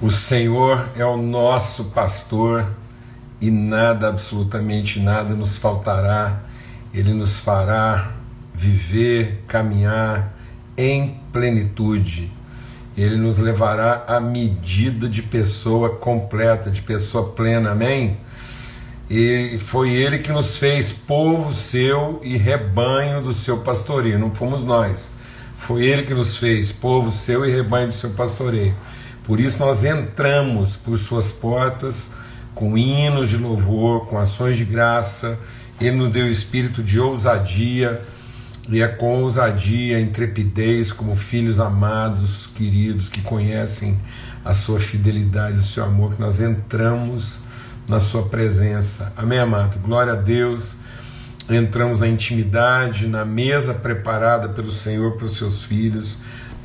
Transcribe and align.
O 0.00 0.12
Senhor 0.12 0.90
é 0.94 1.04
o 1.04 1.16
nosso 1.16 1.86
pastor 1.86 2.68
e 3.40 3.50
nada, 3.50 4.08
absolutamente 4.08 5.00
nada, 5.00 5.34
nos 5.34 5.58
faltará. 5.58 6.40
Ele 6.94 7.12
nos 7.12 7.40
fará 7.40 8.12
viver, 8.54 9.42
caminhar 9.48 10.32
em 10.76 11.20
plenitude. 11.32 12.30
Ele 12.96 13.16
nos 13.16 13.38
levará 13.38 14.04
à 14.06 14.20
medida 14.20 15.08
de 15.08 15.20
pessoa 15.20 15.90
completa, 15.96 16.70
de 16.70 16.80
pessoa 16.80 17.30
plena. 17.30 17.72
Amém? 17.72 18.18
E 19.10 19.58
foi 19.60 19.90
ele 19.90 20.20
que 20.20 20.30
nos 20.30 20.58
fez 20.58 20.92
povo 20.92 21.52
seu 21.52 22.20
e 22.22 22.36
rebanho 22.36 23.20
do 23.20 23.32
seu 23.32 23.58
pastoreio, 23.58 24.16
não 24.16 24.32
fomos 24.32 24.64
nós. 24.64 25.10
Foi 25.58 25.84
ele 25.84 26.04
que 26.04 26.14
nos 26.14 26.36
fez 26.36 26.70
povo 26.70 27.10
seu 27.10 27.44
e 27.44 27.50
rebanho 27.50 27.88
do 27.88 27.94
seu 27.94 28.10
pastoreio. 28.10 28.76
Por 29.28 29.40
isso 29.40 29.58
nós 29.58 29.84
entramos 29.84 30.74
por 30.74 30.96
suas 30.96 31.30
portas 31.30 32.14
com 32.54 32.78
hinos 32.78 33.28
de 33.28 33.36
louvor, 33.36 34.06
com 34.06 34.16
ações 34.16 34.56
de 34.56 34.64
graça. 34.64 35.38
Ele 35.78 35.96
nos 35.96 36.10
deu 36.10 36.26
espírito 36.26 36.82
de 36.82 36.98
ousadia, 36.98 38.00
e 38.70 38.80
é 38.80 38.88
com 38.88 39.22
ousadia, 39.22 40.00
intrepidez, 40.00 40.92
como 40.92 41.14
filhos 41.14 41.60
amados, 41.60 42.46
queridos, 42.46 43.10
que 43.10 43.20
conhecem 43.20 44.00
a 44.42 44.54
sua 44.54 44.80
fidelidade, 44.80 45.58
o 45.58 45.62
seu 45.62 45.84
amor, 45.84 46.14
que 46.14 46.20
nós 46.22 46.40
entramos 46.40 47.42
na 47.86 48.00
sua 48.00 48.22
presença. 48.22 49.12
Amém, 49.14 49.38
amados? 49.38 49.76
Glória 49.76 50.14
a 50.14 50.16
Deus. 50.16 50.78
Entramos 51.50 52.00
na 52.00 52.08
intimidade, 52.08 53.06
na 53.06 53.26
mesa 53.26 53.74
preparada 53.74 54.48
pelo 54.48 54.72
Senhor 54.72 55.18
para 55.18 55.26
os 55.26 55.36
seus 55.36 55.62
filhos 55.62 56.16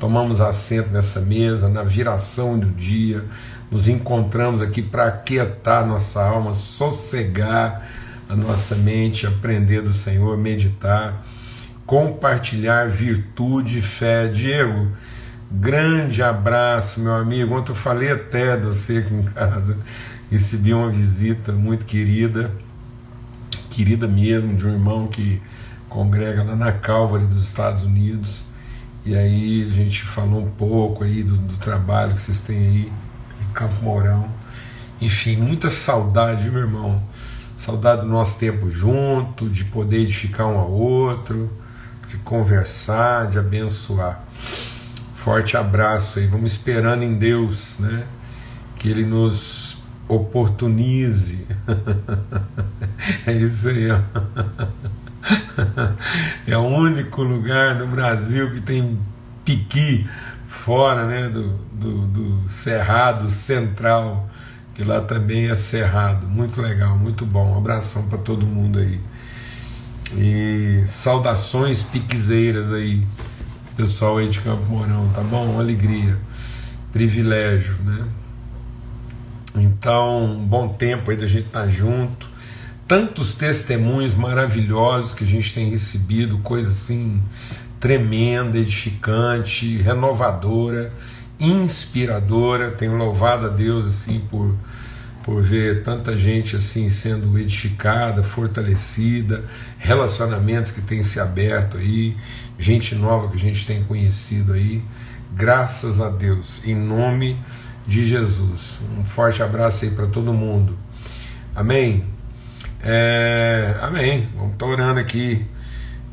tomamos 0.03 0.41
assento 0.41 0.89
nessa 0.89 1.21
mesa, 1.21 1.69
na 1.69 1.81
viração 1.81 2.59
do 2.59 2.67
dia, 2.67 3.23
nos 3.71 3.87
encontramos 3.87 4.61
aqui 4.61 4.81
para 4.81 5.05
aquietar 5.05 5.87
nossa 5.87 6.21
alma, 6.21 6.51
sossegar 6.51 7.87
a 8.27 8.35
nossa 8.35 8.75
mente, 8.75 9.25
aprender 9.25 9.81
do 9.81 9.93
Senhor, 9.93 10.37
meditar, 10.37 11.25
compartilhar 11.85 12.89
virtude 12.89 13.81
fé. 13.81 14.27
Diego, 14.27 14.89
grande 15.49 16.21
abraço, 16.21 16.99
meu 16.99 17.15
amigo. 17.15 17.55
Ontem 17.55 17.71
eu 17.71 17.75
falei 17.75 18.11
até 18.11 18.57
de 18.57 18.65
você 18.65 18.97
aqui 18.97 19.13
em 19.13 19.23
casa, 19.23 19.77
recebi 20.29 20.73
uma 20.73 20.89
visita 20.89 21.53
muito 21.53 21.85
querida, 21.85 22.51
querida 23.69 24.05
mesmo, 24.05 24.53
de 24.53 24.67
um 24.67 24.73
irmão 24.73 25.07
que 25.07 25.41
congrega 25.87 26.43
lá 26.43 26.57
na 26.57 26.73
Calvary 26.73 27.25
dos 27.25 27.45
Estados 27.45 27.83
Unidos 27.83 28.51
e 29.05 29.15
aí 29.15 29.65
a 29.67 29.69
gente 29.69 30.03
falou 30.03 30.41
um 30.41 30.49
pouco 30.49 31.03
aí 31.03 31.23
do, 31.23 31.35
do 31.35 31.57
trabalho 31.57 32.13
que 32.13 32.21
vocês 32.21 32.39
têm 32.39 32.57
aí 32.57 32.91
em 33.41 33.53
Campo 33.53 33.83
Mourão. 33.83 34.29
Enfim, 35.01 35.35
muita 35.35 35.69
saudade, 35.69 36.49
meu 36.49 36.61
irmão. 36.61 37.03
Saudade 37.57 38.01
do 38.01 38.07
nosso 38.07 38.39
tempo 38.39 38.69
junto, 38.69 39.49
de 39.49 39.65
poder 39.65 39.99
edificar 39.99 40.47
um 40.47 40.57
ao 40.57 40.71
outro, 40.71 41.51
de 42.09 42.15
conversar, 42.17 43.27
de 43.27 43.37
abençoar. 43.37 44.23
Forte 45.13 45.57
abraço 45.57 46.19
aí. 46.19 46.27
Vamos 46.27 46.53
esperando 46.53 47.03
em 47.03 47.15
Deus, 47.15 47.77
né? 47.79 48.05
Que 48.77 48.89
Ele 48.89 49.05
nos 49.05 49.77
oportunize. 50.07 51.45
é 53.27 53.33
isso 53.33 53.67
aí, 53.67 53.91
ó. 53.91 53.99
é 56.47 56.57
o 56.57 56.65
único 56.65 57.21
lugar 57.23 57.75
no 57.75 57.87
Brasil 57.87 58.51
que 58.51 58.61
tem 58.61 58.99
piqui 59.45 60.07
fora 60.47 61.05
né, 61.05 61.29
do, 61.29 61.49
do, 61.71 62.07
do 62.07 62.49
Cerrado 62.49 63.29
Central, 63.29 64.29
que 64.75 64.83
lá 64.83 65.01
também 65.01 65.49
é 65.49 65.55
cerrado. 65.55 66.27
Muito 66.27 66.61
legal, 66.61 66.97
muito 66.97 67.25
bom. 67.25 67.53
Um 67.53 67.57
abração 67.57 68.07
para 68.07 68.17
todo 68.17 68.45
mundo 68.45 68.79
aí. 68.79 68.99
E 70.15 70.83
saudações 70.85 71.81
piquezeiras 71.81 72.71
aí, 72.71 73.05
pessoal 73.75 74.17
aí 74.17 74.27
de 74.27 74.39
Campo 74.39 74.65
Mourão, 74.71 75.09
tá 75.09 75.21
bom? 75.21 75.45
Uma 75.45 75.61
alegria, 75.61 76.17
privilégio, 76.91 77.75
né? 77.83 78.05
Então, 79.55 80.45
bom 80.47 80.67
tempo 80.69 81.11
aí 81.11 81.17
da 81.17 81.27
gente 81.27 81.47
estar 81.47 81.61
tá 81.61 81.67
junto 81.67 82.32
tantos 82.93 83.33
testemunhos 83.33 84.13
maravilhosos 84.13 85.15
que 85.15 85.23
a 85.23 85.27
gente 85.27 85.51
tem 85.51 85.67
recebido, 85.67 86.37
coisa 86.37 86.69
assim 86.69 87.23
tremenda, 87.79 88.59
edificante, 88.59 89.77
renovadora, 89.77 90.93
inspiradora. 91.39 92.69
Tenho 92.69 92.95
louvado 92.95 93.47
a 93.47 93.49
Deus 93.49 93.87
assim 93.87 94.21
por 94.29 94.55
por 95.23 95.41
ver 95.41 95.81
tanta 95.81 96.15
gente 96.15 96.55
assim 96.55 96.87
sendo 96.87 97.39
edificada, 97.39 98.23
fortalecida, 98.23 99.43
relacionamentos 99.79 100.71
que 100.71 100.81
têm 100.81 101.01
se 101.01 101.19
aberto 101.19 101.77
aí, 101.77 102.15
gente 102.59 102.93
nova 102.93 103.27
que 103.29 103.37
a 103.37 103.39
gente 103.39 103.65
tem 103.65 103.83
conhecido 103.85 104.53
aí. 104.53 104.83
Graças 105.33 105.99
a 105.99 106.09
Deus, 106.09 106.61
em 106.63 106.75
nome 106.75 107.39
de 107.87 108.05
Jesus. 108.05 108.81
Um 108.99 109.03
forte 109.03 109.41
abraço 109.41 109.83
aí 109.83 109.89
para 109.89 110.05
todo 110.05 110.31
mundo. 110.31 110.77
Amém. 111.55 112.12
É, 112.83 113.75
amém. 113.81 114.27
Vamos 114.35 114.53
estar 114.53 114.65
orando 114.65 114.99
aqui. 114.99 115.45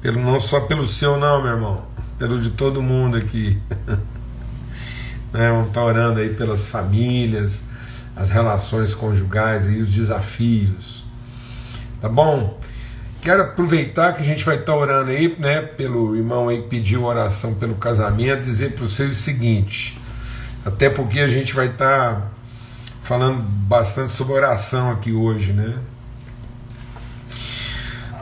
Pelo, 0.01 0.21
não 0.21 0.39
só 0.39 0.61
pelo 0.61 0.87
seu, 0.87 1.19
não, 1.19 1.43
meu 1.43 1.53
irmão. 1.53 1.85
Pelo 2.19 2.41
de 2.41 2.51
todo 2.51 2.81
mundo 2.81 3.17
aqui. 3.17 3.59
né, 5.33 5.51
vamos 5.51 5.69
estar 5.69 5.83
orando 5.83 6.21
aí 6.21 6.31
pelas 6.31 6.69
famílias, 6.69 7.65
as 8.15 8.31
relações 8.31 8.95
conjugais 8.95 9.67
e 9.67 9.79
os 9.79 9.93
desafios. 9.93 11.05
Tá 12.01 12.09
bom? 12.09 12.59
Quero 13.21 13.43
aproveitar 13.43 14.15
que 14.15 14.23
a 14.23 14.25
gente 14.25 14.45
vai 14.45 14.57
estar 14.57 14.75
orando 14.75 15.11
aí, 15.11 15.37
né, 15.39 15.61
pelo 15.61 16.17
irmão 16.17 16.49
aí 16.49 16.63
pediu 16.63 17.05
oração 17.05 17.55
pelo 17.55 17.75
casamento, 17.75 18.43
dizer 18.43 18.73
para 18.73 18.85
vocês 18.85 19.11
o 19.11 19.15
seguinte, 19.15 20.01
até 20.65 20.89
porque 20.89 21.21
a 21.21 21.29
gente 21.29 21.53
vai 21.53 21.67
estar 21.67 22.33
falando 23.03 23.43
bastante 23.43 24.13
sobre 24.13 24.33
oração 24.33 24.91
aqui 24.91 25.13
hoje, 25.13 25.53
né? 25.53 25.77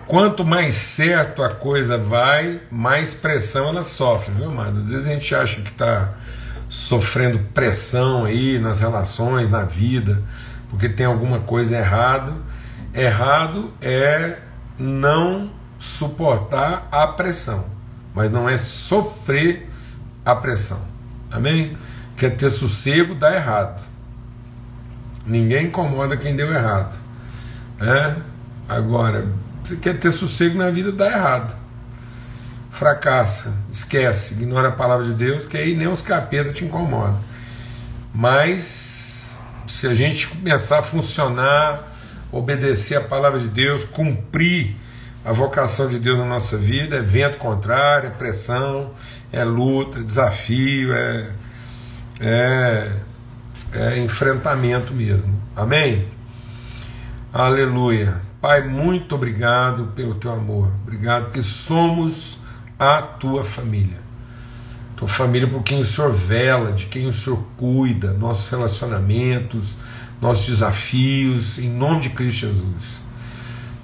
Quanto 0.09 0.43
mais 0.43 0.75
certo 0.75 1.43
a 1.43 1.51
coisa 1.51 1.99
vai, 1.99 2.63
mais 2.71 3.13
pressão 3.13 3.69
ela 3.69 3.83
sofre, 3.83 4.33
viu, 4.33 4.51
mas 4.51 4.79
Às 4.79 4.91
vezes 4.91 5.07
a 5.07 5.11
gente 5.11 5.35
acha 5.35 5.61
que 5.61 5.69
está 5.69 6.15
sofrendo 6.67 7.39
pressão 7.53 8.25
aí 8.25 8.59
nas 8.59 8.81
relações, 8.81 9.51
na 9.51 9.65
vida, 9.65 10.23
porque 10.71 10.89
tem 10.89 11.05
alguma 11.05 11.41
coisa 11.41 11.77
errado. 11.77 12.33
Errado 12.95 13.71
é 13.83 14.39
não 14.79 15.51
suportar 15.79 16.89
a 16.91 17.07
pressão, 17.09 17.67
mas 18.15 18.31
não 18.31 18.49
é 18.49 18.57
sofrer 18.57 19.69
a 20.25 20.35
pressão. 20.35 20.81
Amém? 21.31 21.77
Quer 22.17 22.31
ter 22.31 22.49
sossego, 22.49 23.15
dá 23.15 23.35
errado. 23.35 23.87
Ninguém 25.27 25.67
incomoda 25.67 26.17
quem 26.17 26.35
deu 26.35 26.51
errado. 26.51 26.97
É? 27.79 28.17
Agora, 28.67 29.29
você 29.69 29.77
quer 29.77 29.99
ter 29.99 30.11
sossego 30.11 30.57
na 30.57 30.71
vida, 30.71 30.91
dá 30.91 31.07
errado. 31.07 31.55
Fracassa, 32.71 33.53
esquece, 33.71 34.35
ignora 34.35 34.69
a 34.69 34.73
palavra 34.73 35.05
de 35.05 35.13
Deus, 35.13 35.47
que 35.47 35.57
aí 35.57 35.77
nem 35.77 35.89
os 35.89 36.01
capetas 36.01 36.55
te 36.55 36.65
incomodam. 36.65 37.19
Mas 38.15 39.37
se 39.67 39.87
a 39.87 39.95
gente 39.95 40.29
começar 40.29 40.79
a 40.79 40.83
funcionar, 40.83 41.83
obedecer 42.33 42.97
a 42.97 43.01
palavra 43.01 43.39
de 43.39 43.49
Deus, 43.49 43.85
cumprir 43.85 44.77
a 45.25 45.33
vocação 45.33 45.89
de 45.89 45.99
Deus 45.99 46.19
na 46.19 46.25
nossa 46.25 46.57
vida, 46.57 46.97
é 46.97 47.01
vento 47.01 47.37
contrário, 47.39 48.09
é 48.09 48.11
pressão, 48.11 48.93
é 49.31 49.45
luta, 49.45 49.99
é 49.99 50.03
desafio, 50.03 50.95
é, 50.95 51.31
é, 52.21 52.93
é 53.75 53.99
enfrentamento 53.99 54.95
mesmo. 54.95 55.43
Amém? 55.55 56.09
Aleluia. 57.33 58.28
Pai, 58.41 58.63
muito 58.69 59.17
obrigado 59.17 59.93
pelo 59.97 60.15
teu 60.15 60.31
amor. 60.31 60.71
Obrigado 60.85 61.33
que 61.33 61.43
somos 61.43 62.39
a 62.79 63.03
tua 63.03 63.43
família. 63.43 63.99
Tua 64.95 65.09
família 65.09 65.49
por 65.49 65.65
quem 65.65 65.81
o 65.81 65.85
Senhor 65.85 66.13
vela, 66.13 66.71
de 66.71 66.87
quem 66.87 67.09
o 67.09 67.13
Senhor 67.13 67.45
cuida, 67.57 68.13
nossos 68.13 68.49
relacionamentos, 68.49 69.75
nossos 70.21 70.47
desafios, 70.47 71.59
em 71.59 71.69
nome 71.69 72.03
de 72.03 72.11
Cristo 72.11 72.47
Jesus. 72.47 73.01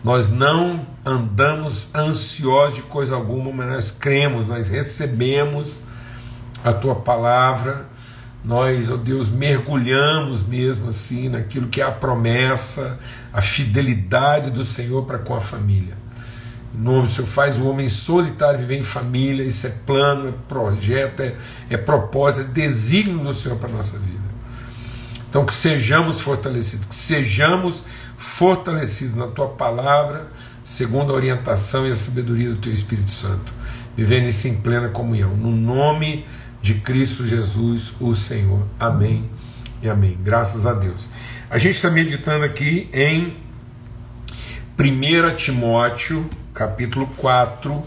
Nós 0.05 0.31
não 0.31 0.87
andamos 1.05 1.93
ansiosos 1.93 2.77
de 2.77 2.83
coisa 2.83 3.17
alguma, 3.17 3.51
mas 3.51 3.67
nós 3.67 3.91
cremos, 3.91 4.47
nós 4.47 4.69
recebemos 4.69 5.83
a 6.63 6.73
tua 6.73 6.95
palavra 6.95 7.87
nós, 8.45 8.91
ó 8.91 8.97
Deus, 8.97 9.31
mergulhamos 9.31 10.47
mesmo 10.47 10.91
assim 10.91 11.31
naquilo 11.31 11.69
que 11.69 11.81
é 11.81 11.85
a 11.85 11.91
promessa, 11.91 12.99
a 13.33 13.41
fidelidade 13.41 14.51
do 14.51 14.65
Senhor 14.65 15.07
para 15.07 15.19
com 15.19 15.35
a 15.35 15.41
família. 15.41 15.97
Em 16.75 16.83
nome 16.83 17.03
do 17.03 17.09
Senhor, 17.09 17.27
faz 17.27 17.57
o 17.57 17.67
homem 17.67 17.89
solitário 17.89 18.59
viver 18.59 18.77
em 18.77 18.85
família, 18.85 19.43
isso 19.43 19.67
é 19.67 19.71
plano, 19.71 20.29
é 20.29 20.33
projeto, 20.47 21.21
é, 21.21 21.35
é 21.71 21.77
propósito, 21.79 22.51
é 22.51 22.53
desígnio 22.53 23.19
do 23.21 23.33
Senhor 23.33 23.57
para 23.57 23.71
a 23.71 23.73
nossa 23.73 23.99
vida. 23.99 24.25
Então, 25.31 25.47
que 25.47 25.55
sejamos 25.55 26.21
fortalecidos, 26.21 26.87
que 26.87 26.95
sejamos 26.95 27.85
fortalecidos 28.19 29.17
na 29.17 29.27
tua 29.27 29.49
palavra, 29.49 30.29
segundo 30.63 31.13
a 31.13 31.17
orientação 31.17 31.87
e 31.87 31.91
a 31.91 31.97
sabedoria 31.97 32.51
do 32.51 32.57
teu 32.57 32.73
Espírito 32.73 33.11
Santo, 33.11 33.53
vivendo 33.97 34.29
isso 34.29 34.47
em 34.49 34.55
plena 34.55 34.91
comunhão. 34.91 35.35
No 35.35 35.51
nome 35.51 36.19
de 36.19 36.25
Cristo 36.73 37.27
Jesus, 37.27 37.93
o 38.01 38.15
Senhor. 38.15 38.67
Amém 38.81 39.29
e 39.83 39.89
amém. 39.91 40.17
Graças 40.23 40.67
a 40.67 40.73
Deus. 40.73 41.11
A 41.51 41.59
gente 41.59 41.75
está 41.75 41.91
meditando 41.91 42.43
aqui 42.43 42.89
em 42.95 43.37
1 44.79 45.37
Timóteo, 45.37 46.27
capítulo 46.55 47.07
4. 47.19 47.83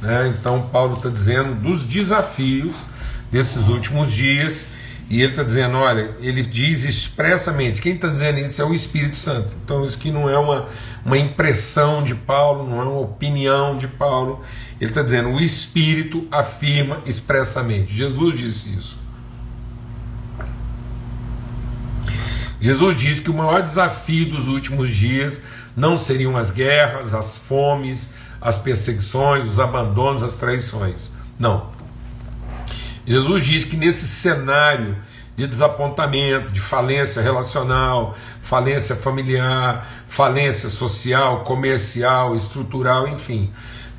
Né? 0.00 0.34
Então, 0.38 0.62
Paulo 0.62 0.94
está 0.94 1.08
dizendo 1.08 1.54
dos 1.54 1.84
desafios 1.84 2.84
desses 3.32 3.66
últimos 3.66 4.12
dias 4.12 4.66
e 5.10 5.20
ele 5.20 5.32
está 5.32 5.42
dizendo: 5.42 5.76
olha, 5.76 6.14
ele 6.20 6.40
diz 6.40 6.84
expressamente, 6.84 7.82
quem 7.82 7.94
está 7.94 8.06
dizendo 8.06 8.38
isso 8.38 8.62
é 8.62 8.64
o 8.64 8.72
Espírito 8.72 9.16
Santo. 9.18 9.56
Então, 9.64 9.84
isso 9.84 9.98
aqui 9.98 10.12
não 10.12 10.30
é 10.30 10.38
uma, 10.38 10.66
uma 11.04 11.18
impressão 11.18 12.04
de 12.04 12.14
Paulo, 12.14 12.64
não 12.64 12.80
é 12.80 12.84
uma 12.84 13.00
opinião 13.00 13.76
de 13.76 13.88
Paulo. 13.88 14.40
Ele 14.80 14.92
está 14.92 15.02
dizendo: 15.02 15.30
o 15.30 15.40
Espírito 15.40 16.28
afirma 16.30 17.02
expressamente. 17.04 17.92
Jesus 17.92 18.38
disse 18.38 18.72
isso. 18.72 19.00
Jesus 22.60 22.96
disse 22.96 23.20
que 23.22 23.30
o 23.30 23.34
maior 23.34 23.62
desafio 23.62 24.30
dos 24.30 24.46
últimos 24.46 24.90
dias 24.90 25.42
não 25.74 25.98
seriam 25.98 26.36
as 26.36 26.52
guerras, 26.52 27.14
as 27.14 27.36
fomes, 27.36 28.12
as 28.40 28.58
perseguições, 28.58 29.44
os 29.44 29.58
abandonos, 29.58 30.22
as 30.22 30.36
traições. 30.36 31.10
Não. 31.36 31.79
Jesus 33.10 33.44
diz 33.44 33.64
que 33.64 33.76
nesse 33.76 34.06
cenário 34.06 34.96
de 35.34 35.44
desapontamento, 35.44 36.52
de 36.52 36.60
falência 36.60 37.20
relacional, 37.20 38.16
falência 38.40 38.94
familiar, 38.94 39.84
falência 40.06 40.68
social, 40.68 41.42
comercial, 41.42 42.36
estrutural, 42.36 43.08
enfim, 43.08 43.50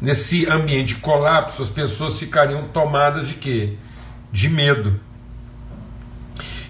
nesse 0.02 0.50
ambiente 0.50 0.96
de 0.96 1.02
colapso, 1.02 1.62
as 1.62 1.70
pessoas 1.70 2.18
ficariam 2.18 2.70
tomadas 2.70 3.28
de 3.28 3.34
quê? 3.34 3.74
De 4.32 4.48
medo. 4.48 4.98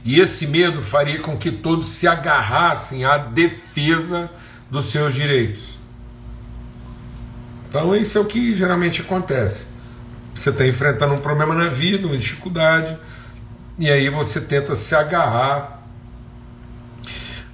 E 0.04 0.20
esse 0.20 0.48
medo 0.48 0.82
faria 0.82 1.20
com 1.20 1.38
que 1.38 1.52
todos 1.52 1.90
se 1.90 2.08
agarrassem 2.08 3.06
à 3.06 3.20
defesa 3.20 4.32
dos 4.68 4.86
seus 4.86 5.14
direitos. 5.14 5.78
Então, 7.70 7.96
isso 7.96 8.18
é 8.18 8.22
o 8.22 8.26
que 8.26 8.56
geralmente 8.56 9.02
acontece. 9.02 9.71
Você 10.34 10.50
está 10.50 10.66
enfrentando 10.66 11.14
um 11.14 11.18
problema 11.18 11.54
na 11.54 11.70
vida, 11.70 12.08
uma 12.08 12.18
dificuldade, 12.18 12.98
e 13.78 13.90
aí 13.90 14.10
você 14.10 14.40
tenta 14.40 14.76
se 14.76 14.96
agarrar 14.96 15.82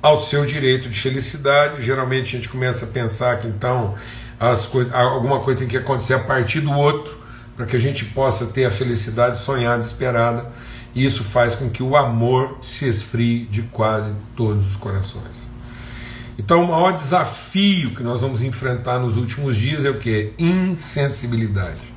ao 0.02 0.16
seu 0.16 0.46
direito 0.46 0.90
de 0.90 1.00
felicidade. 1.00 1.82
Geralmente 1.82 2.36
a 2.36 2.40
gente 2.40 2.50
começa 2.50 2.86
a 2.86 2.88
pensar 2.88 3.40
que 3.40 3.48
então 3.48 3.96
as 4.40 4.66
coisas, 4.66 4.94
alguma 4.94 5.40
coisa 5.40 5.60
tem 5.60 5.68
que 5.68 5.78
acontecer 5.78 6.14
a 6.14 6.20
partir 6.20 6.62
do 6.62 6.72
outro 6.72 7.18
para 7.56 7.66
que 7.66 7.76
a 7.76 7.80
gente 7.80 8.06
possa 8.06 8.46
ter 8.46 8.66
a 8.66 8.72
felicidade 8.72 9.38
sonhada, 9.40 9.82
esperada. 9.82 10.50
E 10.94 11.04
isso 11.04 11.24
faz 11.24 11.56
com 11.56 11.70
que 11.70 11.82
o 11.82 11.96
amor 11.98 12.60
se 12.62 12.88
esfrie 12.88 13.46
de 13.46 13.64
quase 13.64 14.14
todos 14.36 14.68
os 14.68 14.76
corações. 14.76 15.48
Então, 16.40 16.64
o 16.64 16.68
maior 16.68 16.92
desafio 16.92 17.96
que 17.96 18.04
nós 18.04 18.22
vamos 18.22 18.44
enfrentar 18.44 19.00
nos 19.00 19.18
últimos 19.18 19.56
dias 19.56 19.86
é 19.86 19.90
o 19.90 19.98
que? 19.98 20.34
Insensibilidade 20.38 21.97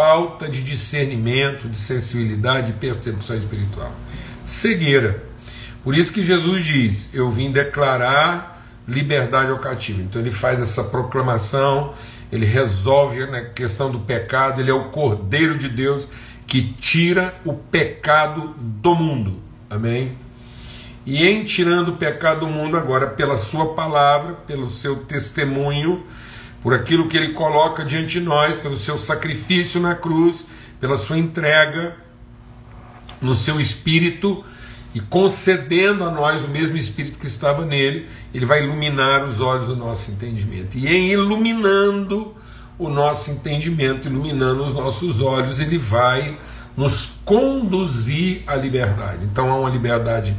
falta 0.00 0.48
de 0.48 0.62
discernimento, 0.62 1.68
de 1.68 1.76
sensibilidade, 1.76 2.68
de 2.68 2.72
percepção 2.72 3.36
espiritual. 3.36 3.92
Cegueira. 4.46 5.22
Por 5.84 5.94
isso 5.94 6.10
que 6.10 6.24
Jesus 6.24 6.64
diz: 6.64 7.14
Eu 7.14 7.28
vim 7.30 7.52
declarar 7.52 8.64
liberdade 8.88 9.50
ao 9.50 9.58
cativo. 9.58 10.00
Então 10.00 10.22
ele 10.22 10.30
faz 10.30 10.62
essa 10.62 10.84
proclamação, 10.84 11.92
ele 12.32 12.46
resolve 12.46 13.22
a 13.22 13.44
questão 13.50 13.90
do 13.90 14.00
pecado, 14.00 14.62
ele 14.62 14.70
é 14.70 14.74
o 14.74 14.84
Cordeiro 14.84 15.58
de 15.58 15.68
Deus 15.68 16.08
que 16.46 16.62
tira 16.62 17.34
o 17.44 17.52
pecado 17.52 18.54
do 18.58 18.94
mundo. 18.94 19.36
Amém? 19.68 20.16
E 21.04 21.26
em 21.26 21.44
tirando 21.44 21.90
o 21.90 21.96
pecado 21.96 22.40
do 22.40 22.46
mundo, 22.46 22.76
agora, 22.78 23.06
pela 23.06 23.36
Sua 23.36 23.74
palavra, 23.74 24.32
pelo 24.46 24.70
seu 24.70 24.96
testemunho, 24.96 26.04
por 26.62 26.74
aquilo 26.74 27.08
que 27.08 27.16
Ele 27.16 27.32
coloca 27.32 27.84
diante 27.84 28.18
de 28.18 28.20
nós, 28.20 28.56
pelo 28.56 28.76
seu 28.76 28.96
sacrifício 28.96 29.80
na 29.80 29.94
cruz, 29.94 30.44
pela 30.78 30.96
sua 30.96 31.18
entrega 31.18 31.96
no 33.20 33.34
seu 33.34 33.60
espírito 33.60 34.44
e 34.94 35.00
concedendo 35.00 36.04
a 36.04 36.10
nós 36.10 36.42
o 36.42 36.48
mesmo 36.48 36.76
espírito 36.76 37.18
que 37.18 37.26
estava 37.26 37.64
nele, 37.64 38.08
ele 38.34 38.44
vai 38.44 38.64
iluminar 38.64 39.24
os 39.24 39.40
olhos 39.40 39.66
do 39.66 39.76
nosso 39.76 40.10
entendimento. 40.10 40.76
E 40.76 40.88
em 40.88 41.10
iluminando 41.12 42.34
o 42.78 42.88
nosso 42.88 43.30
entendimento, 43.30 44.08
iluminando 44.08 44.64
os 44.64 44.74
nossos 44.74 45.20
olhos, 45.20 45.60
ele 45.60 45.78
vai 45.78 46.38
nos 46.76 47.18
conduzir 47.24 48.42
à 48.46 48.56
liberdade. 48.56 49.24
Então 49.24 49.52
há 49.52 49.60
uma 49.60 49.70
liberdade 49.70 50.34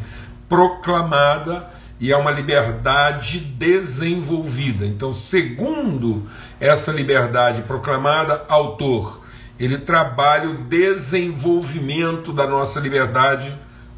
proclamada 0.50 1.70
e 2.02 2.12
é 2.12 2.18
uma 2.18 2.32
liberdade 2.32 3.40
desenvolvida. 3.40 4.88
Então, 4.88 5.14
segundo 5.14 6.24
essa 6.60 6.92
liberdade 6.92 7.62
proclamada, 7.62 8.44
autor, 8.50 9.22
ele 9.60 9.78
trabalha 9.78 10.50
o 10.50 10.64
desenvolvimento 10.64 12.34
da 12.34 12.48
nossa 12.48 12.80
liberdade 12.80 13.56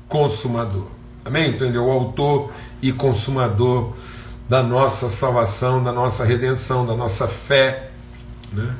consumador. 0.10 0.88
Amém? 1.24 1.52
Entendeu? 1.52 1.86
O 1.86 1.92
autor 1.92 2.52
e 2.82 2.92
consumador 2.92 3.94
da 4.50 4.62
nossa 4.62 5.08
salvação, 5.08 5.82
da 5.82 5.94
nossa 5.94 6.26
redenção, 6.26 6.86
da 6.86 6.98
nossa 6.98 7.26
fé. 7.26 7.90
Né? 8.52 8.76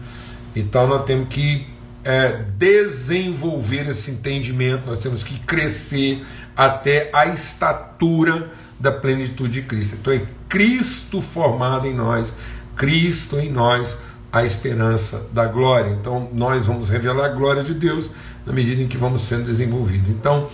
Então 0.54 0.86
nós 0.86 1.06
temos 1.06 1.30
que 1.30 1.66
é, 2.04 2.44
desenvolver 2.58 3.88
esse 3.88 4.12
entendimento, 4.12 4.86
nós 4.86 5.00
temos 5.00 5.24
que 5.24 5.40
crescer 5.40 6.26
até 6.58 7.10
a 7.14 7.28
estatura 7.28 8.52
da 8.84 8.92
plenitude 8.92 9.62
de 9.62 9.66
Cristo. 9.66 9.96
Então 9.96 10.12
é 10.12 10.28
Cristo 10.50 11.22
formado 11.22 11.88
em 11.88 11.94
nós, 11.94 12.34
Cristo 12.76 13.40
em 13.40 13.50
nós, 13.50 13.98
a 14.30 14.44
esperança 14.44 15.30
da 15.32 15.46
glória. 15.46 15.92
Então 15.92 16.30
nós 16.34 16.66
vamos 16.66 16.90
revelar 16.90 17.28
a 17.28 17.30
glória 17.30 17.64
de 17.64 17.74
Deus 17.74 18.12
na 18.46 18.52
medida 18.52 18.82
em 18.82 18.88
que 18.90 18.98
vamos 18.98 19.22
sendo 19.22 19.46
desenvolvidos. 19.46 20.10
Então 20.10 20.50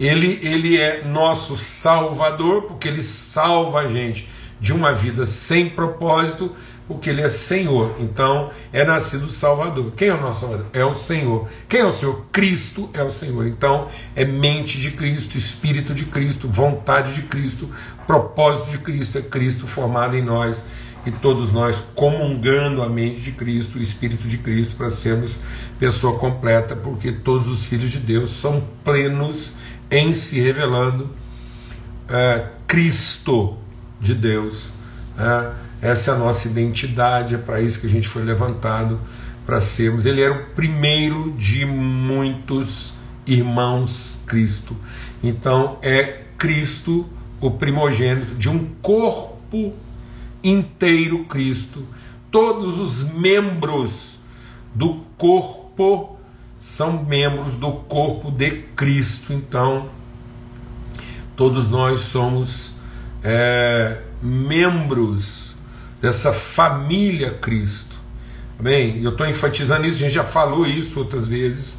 ele, 0.00 0.40
ele 0.42 0.76
é 0.76 1.04
nosso 1.04 1.56
Salvador, 1.56 2.62
porque 2.62 2.88
ele 2.88 3.04
salva 3.04 3.82
a 3.82 3.86
gente 3.86 4.28
de 4.60 4.72
uma 4.72 4.92
vida 4.92 5.24
sem 5.24 5.70
propósito, 5.70 6.50
porque 6.86 7.10
ele 7.10 7.22
é 7.22 7.28
Senhor. 7.28 7.96
Então, 7.98 8.50
é 8.72 8.84
nascido 8.84 9.30
Salvador. 9.30 9.92
Quem 9.96 10.08
é 10.08 10.14
o 10.14 10.20
nosso 10.20 10.40
Salvador? 10.40 10.66
É 10.72 10.84
o 10.84 10.94
Senhor. 10.94 11.48
Quem 11.68 11.80
é 11.80 11.86
o 11.86 11.92
Senhor? 11.92 12.26
Cristo 12.30 12.90
é 12.92 13.02
o 13.02 13.10
Senhor. 13.10 13.46
Então, 13.46 13.88
é 14.14 14.24
mente 14.24 14.78
de 14.80 14.90
Cristo, 14.90 15.38
espírito 15.38 15.94
de 15.94 16.04
Cristo, 16.04 16.48
vontade 16.48 17.14
de 17.14 17.22
Cristo, 17.22 17.68
propósito 18.06 18.70
de 18.70 18.78
Cristo, 18.78 19.18
é 19.18 19.22
Cristo 19.22 19.66
formado 19.66 20.16
em 20.16 20.22
nós 20.22 20.62
e 21.06 21.10
todos 21.10 21.52
nós 21.52 21.84
comungando 21.94 22.82
a 22.82 22.88
mente 22.88 23.20
de 23.20 23.32
Cristo, 23.32 23.78
o 23.78 23.82
espírito 23.82 24.26
de 24.26 24.38
Cristo 24.38 24.74
para 24.74 24.88
sermos 24.88 25.38
pessoa 25.78 26.18
completa, 26.18 26.74
porque 26.74 27.12
todos 27.12 27.48
os 27.48 27.64
filhos 27.64 27.90
de 27.90 27.98
Deus 27.98 28.30
são 28.30 28.62
plenos 28.82 29.52
em 29.90 30.12
se 30.12 30.40
revelando 30.40 31.10
é, 32.08 32.48
Cristo 32.66 33.56
de 34.00 34.14
Deus. 34.14 34.72
É, 35.18 35.52
essa 35.84 36.12
é 36.12 36.14
a 36.14 36.16
nossa 36.16 36.48
identidade, 36.48 37.34
é 37.34 37.38
para 37.38 37.60
isso 37.60 37.78
que 37.78 37.86
a 37.86 37.90
gente 37.90 38.08
foi 38.08 38.22
levantado 38.22 38.98
para 39.44 39.60
sermos. 39.60 40.06
Ele 40.06 40.22
era 40.22 40.32
o 40.32 40.44
primeiro 40.54 41.32
de 41.32 41.66
muitos 41.66 42.94
irmãos 43.26 44.18
Cristo. 44.26 44.74
Então 45.22 45.76
é 45.82 46.22
Cristo 46.38 47.06
o 47.38 47.50
primogênito 47.50 48.34
de 48.34 48.48
um 48.48 48.64
corpo 48.80 49.74
inteiro 50.42 51.26
Cristo. 51.26 51.86
Todos 52.30 52.78
os 52.80 53.06
membros 53.12 54.18
do 54.74 55.02
corpo 55.18 56.18
são 56.58 57.04
membros 57.04 57.56
do 57.56 57.70
corpo 57.72 58.30
de 58.30 58.62
Cristo. 58.74 59.34
Então, 59.34 59.90
todos 61.36 61.68
nós 61.68 62.00
somos 62.00 62.72
é, 63.22 64.00
membros 64.22 65.43
dessa 66.04 66.34
família 66.34 67.30
Cristo. 67.30 67.96
Bem, 68.60 69.02
eu 69.02 69.12
estou 69.12 69.26
enfatizando 69.26 69.86
isso, 69.86 69.96
a 69.96 70.00
gente 70.00 70.12
já 70.12 70.22
falou 70.22 70.66
isso 70.66 70.98
outras 70.98 71.26
vezes, 71.26 71.78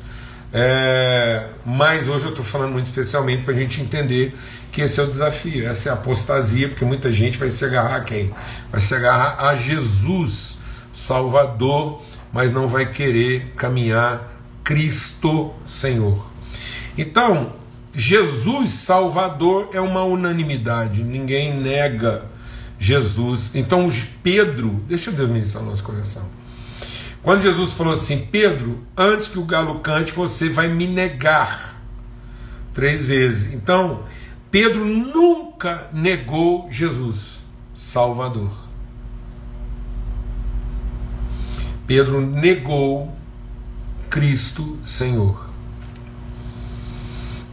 é, 0.51 1.49
mas 1.63 2.07
hoje 2.07 2.25
eu 2.25 2.31
estou 2.31 2.43
falando 2.43 2.71
muito 2.71 2.87
especialmente 2.87 3.43
para 3.43 3.53
a 3.53 3.55
gente 3.55 3.79
entender 3.79 4.35
que 4.71 4.81
esse 4.81 4.99
é 4.99 5.03
o 5.03 5.05
desafio, 5.05 5.67
essa 5.67 5.89
é 5.89 5.91
a 5.91 5.93
apostasia, 5.93 6.67
porque 6.67 6.83
muita 6.83 7.11
gente 7.11 7.37
vai 7.37 7.51
se 7.51 7.63
agarrar 7.63 7.97
a 7.97 8.01
quem? 8.01 8.33
Vai 8.71 8.81
se 8.81 8.95
agarrar 8.95 9.45
a 9.45 9.55
Jesus, 9.55 10.57
Salvador, 10.91 12.01
mas 12.33 12.49
não 12.49 12.67
vai 12.67 12.89
querer 12.89 13.53
caminhar 13.55 14.41
Cristo 14.63 15.53
Senhor. 15.63 16.25
Então, 16.97 17.53
Jesus 17.93 18.71
Salvador 18.71 19.69
é 19.71 19.79
uma 19.79 20.03
unanimidade, 20.03 21.03
ninguém 21.03 21.55
nega 21.55 22.33
Jesus. 22.85 23.49
Então, 23.55 23.89
Pedro, 24.21 24.83
deixa 24.87 25.11
Deus 25.11 25.29
ministrar 25.29 25.63
o 25.63 25.67
nosso 25.67 25.83
coração. 25.83 26.23
Quando 27.23 27.41
Jesus 27.41 27.73
falou 27.73 27.93
assim: 27.93 28.27
Pedro, 28.31 28.83
antes 28.95 29.27
que 29.27 29.39
o 29.39 29.43
galo 29.43 29.79
cante, 29.79 30.11
você 30.11 30.47
vai 30.47 30.67
me 30.67 30.85
negar 30.85 31.81
três 32.73 33.03
vezes. 33.03 33.53
Então, 33.53 34.03
Pedro 34.51 34.85
nunca 34.85 35.87
negou 35.91 36.67
Jesus, 36.69 37.41
Salvador. 37.73 38.51
Pedro 41.87 42.21
negou 42.21 43.11
Cristo 44.11 44.77
Senhor. 44.83 45.49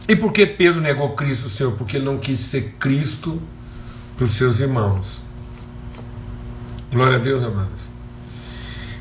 E 0.07 0.15
por 0.15 0.31
que 0.31 0.45
Pedro 0.45 0.81
negou 0.81 1.15
Cristo 1.15 1.49
Senhor? 1.49 1.73
Porque 1.73 1.97
ele 1.97 2.05
não 2.05 2.19
quis 2.19 2.39
ser 2.39 2.75
Cristo 2.77 3.41
para 4.15 4.25
os 4.25 4.33
seus 4.33 4.59
irmãos. 4.59 5.22
Glória 6.93 7.17
a 7.17 7.19
Deus, 7.19 7.43
amados. 7.43 7.87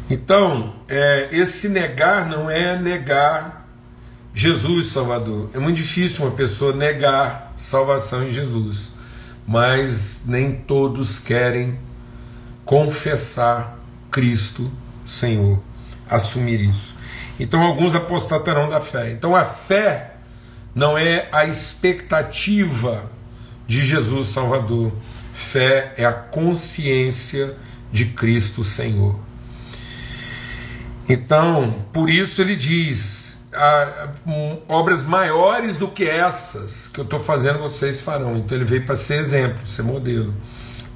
Então, 0.08 0.76
é, 0.88 1.28
esse 1.30 1.68
negar 1.68 2.26
não 2.26 2.50
é 2.50 2.78
negar 2.78 3.68
Jesus 4.34 4.86
Salvador. 4.86 5.50
É 5.52 5.58
muito 5.58 5.76
difícil 5.76 6.24
uma 6.24 6.34
pessoa 6.34 6.72
negar 6.72 7.52
salvação 7.54 8.26
em 8.26 8.30
Jesus, 8.30 8.88
mas 9.46 10.22
nem 10.24 10.54
todos 10.54 11.18
querem 11.18 11.78
confessar 12.64 13.78
Cristo 14.10 14.72
Senhor, 15.04 15.60
assumir 16.08 16.62
isso. 16.62 16.94
Então, 17.38 17.60
alguns 17.60 17.94
apostatarão 17.94 18.70
da 18.70 18.80
fé. 18.80 19.10
Então, 19.10 19.36
a 19.36 19.44
fé 19.44 20.14
não 20.74 20.96
é 20.96 21.28
a 21.30 21.44
expectativa 21.44 23.04
de 23.66 23.84
Jesus 23.84 24.28
Salvador. 24.28 24.92
Fé 25.34 25.92
é 25.98 26.06
a 26.06 26.12
consciência 26.12 27.54
de 27.92 28.06
Cristo 28.06 28.64
Senhor. 28.64 29.20
Então, 31.08 31.84
por 31.92 32.08
isso 32.08 32.40
ele 32.40 32.56
diz: 32.56 33.44
ah, 33.52 34.08
um, 34.26 34.58
obras 34.68 35.02
maiores 35.02 35.76
do 35.76 35.88
que 35.88 36.04
essas 36.04 36.88
que 36.88 37.00
eu 37.00 37.04
estou 37.04 37.20
fazendo, 37.20 37.58
vocês 37.58 38.00
farão. 38.00 38.36
Então 38.36 38.56
ele 38.56 38.64
veio 38.64 38.84
para 38.86 38.96
ser 38.96 39.18
exemplo, 39.18 39.66
ser 39.66 39.82
modelo. 39.82 40.34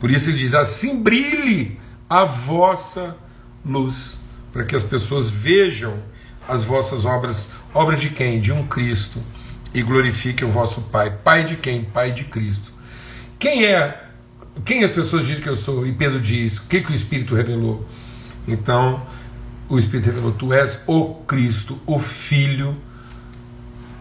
Por 0.01 0.11
isso 0.11 0.31
ele 0.31 0.39
diz: 0.39 0.55
assim 0.55 1.03
brilhe 1.03 1.79
a 2.09 2.25
vossa 2.25 3.17
luz, 3.65 4.17
para 4.53 4.65
que 4.65 4.75
as 4.75 4.83
pessoas 4.83 5.29
vejam 5.29 5.99
as 6.49 6.65
vossas 6.65 7.05
obras. 7.05 7.49
Obras 7.75 8.01
de 8.01 8.09
quem? 8.09 8.41
De 8.41 8.53
um 8.53 8.67
Cristo 8.67 9.23
e 9.75 9.83
glorifiquem 9.83 10.49
o 10.49 10.51
vosso 10.51 10.81
Pai. 10.83 11.11
Pai 11.11 11.45
de 11.45 11.57
quem? 11.57 11.85
Pai 11.85 12.13
de 12.13 12.25
Cristo. 12.25 12.73
Quem 13.39 13.67
é? 13.67 14.06
Quem 14.65 14.83
as 14.85 14.91
pessoas 14.91 15.27
dizem 15.27 15.43
que 15.43 15.49
eu 15.49 15.57
sou? 15.57 15.87
E 15.87 15.93
Pedro 15.93 16.21
diz: 16.21 16.59
o 16.59 16.63
que, 16.63 16.81
que 16.81 16.93
o 16.93 16.95
Espírito 16.95 17.35
revelou? 17.35 17.87
Então, 18.47 19.07
o 19.69 19.79
Espírito 19.79 20.07
revelou: 20.07 20.33
tu 20.33 20.53
és 20.53 20.83
o 20.87 21.15
Cristo, 21.27 21.81
o 21.87 21.99
Filho 21.99 22.77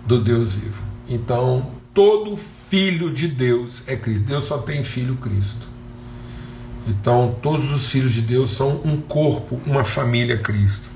do 0.05 0.23
Deus 0.23 0.53
vivo. 0.53 0.83
Então, 1.07 1.71
todo 1.93 2.35
filho 2.35 3.13
de 3.13 3.27
Deus 3.27 3.83
é 3.87 3.95
Cristo. 3.95 4.23
Deus 4.23 4.45
só 4.45 4.59
tem 4.59 4.83
filho 4.83 5.15
Cristo. 5.15 5.67
Então, 6.87 7.35
todos 7.41 7.71
os 7.71 7.89
filhos 7.89 8.13
de 8.13 8.21
Deus 8.21 8.51
são 8.51 8.81
um 8.85 8.97
corpo, 8.97 9.59
uma 9.65 9.83
família 9.83 10.37
Cristo. 10.37 10.87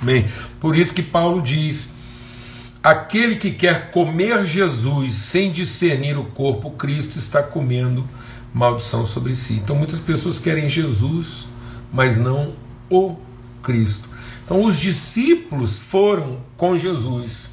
Amém? 0.00 0.26
Por 0.58 0.74
isso 0.74 0.94
que 0.94 1.02
Paulo 1.02 1.42
diz 1.42 1.88
Aquele 2.82 3.36
que 3.36 3.52
quer 3.52 3.92
comer 3.92 4.44
Jesus 4.44 5.14
sem 5.14 5.52
discernir 5.52 6.18
o 6.18 6.24
corpo, 6.24 6.72
Cristo 6.72 7.16
está 7.16 7.40
comendo 7.40 8.04
maldição 8.52 9.06
sobre 9.06 9.34
si. 9.34 9.54
Então 9.54 9.76
muitas 9.76 10.00
pessoas 10.00 10.38
querem 10.38 10.68
Jesus, 10.68 11.48
mas 11.92 12.18
não 12.18 12.54
o 12.90 13.16
Cristo. 13.62 14.08
Então 14.44 14.64
os 14.64 14.76
discípulos 14.76 15.78
foram 15.78 16.40
com 16.56 16.76
Jesus. 16.76 17.50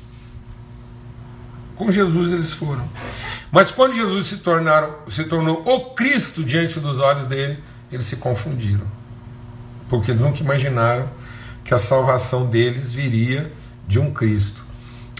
Com 1.76 1.92
Jesus 1.92 2.34
eles 2.34 2.54
foram. 2.54 2.88
Mas 3.52 3.72
quando 3.72 3.94
Jesus 3.94 4.28
se, 4.28 4.38
tornaram, 4.38 4.96
se 5.08 5.24
tornou 5.24 5.64
o 5.66 5.94
Cristo 5.94 6.44
diante 6.44 6.80
dos 6.80 7.00
olhos 7.00 7.26
dele, 7.28 7.64
eles 7.92 8.06
se 8.06 8.18
confundiram. 8.18 8.86
Porque 9.88 10.14
nunca 10.14 10.42
imaginaram 10.42 11.10
que 11.64 11.74
a 11.74 11.80
salvação 11.80 12.46
deles 12.46 12.94
viria 12.94 13.52
de 13.88 13.98
um 13.98 14.12
Cristo 14.12 14.70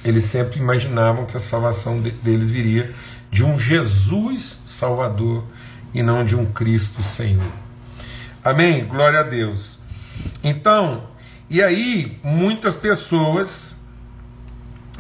eles 0.04 0.24
sempre 0.26 0.60
imaginavam 0.60 1.26
que 1.26 1.36
a 1.36 1.40
salvação 1.40 2.00
deles 2.00 2.50
viria 2.50 2.94
de 3.32 3.44
um 3.44 3.60
Jesus 3.60 4.60
Salvador 4.66 5.44
e 5.94 6.04
não 6.04 6.24
de 6.24 6.36
um 6.36 6.46
Cristo 6.46 7.02
Senhor. 7.02 7.52
Amém? 8.44 8.86
Glória 8.86 9.20
a 9.20 9.24
Deus. 9.24 9.80
Então, 10.44 11.04
e 11.50 11.62
aí, 11.62 12.20
muitas 12.24 12.76
pessoas, 12.76 13.76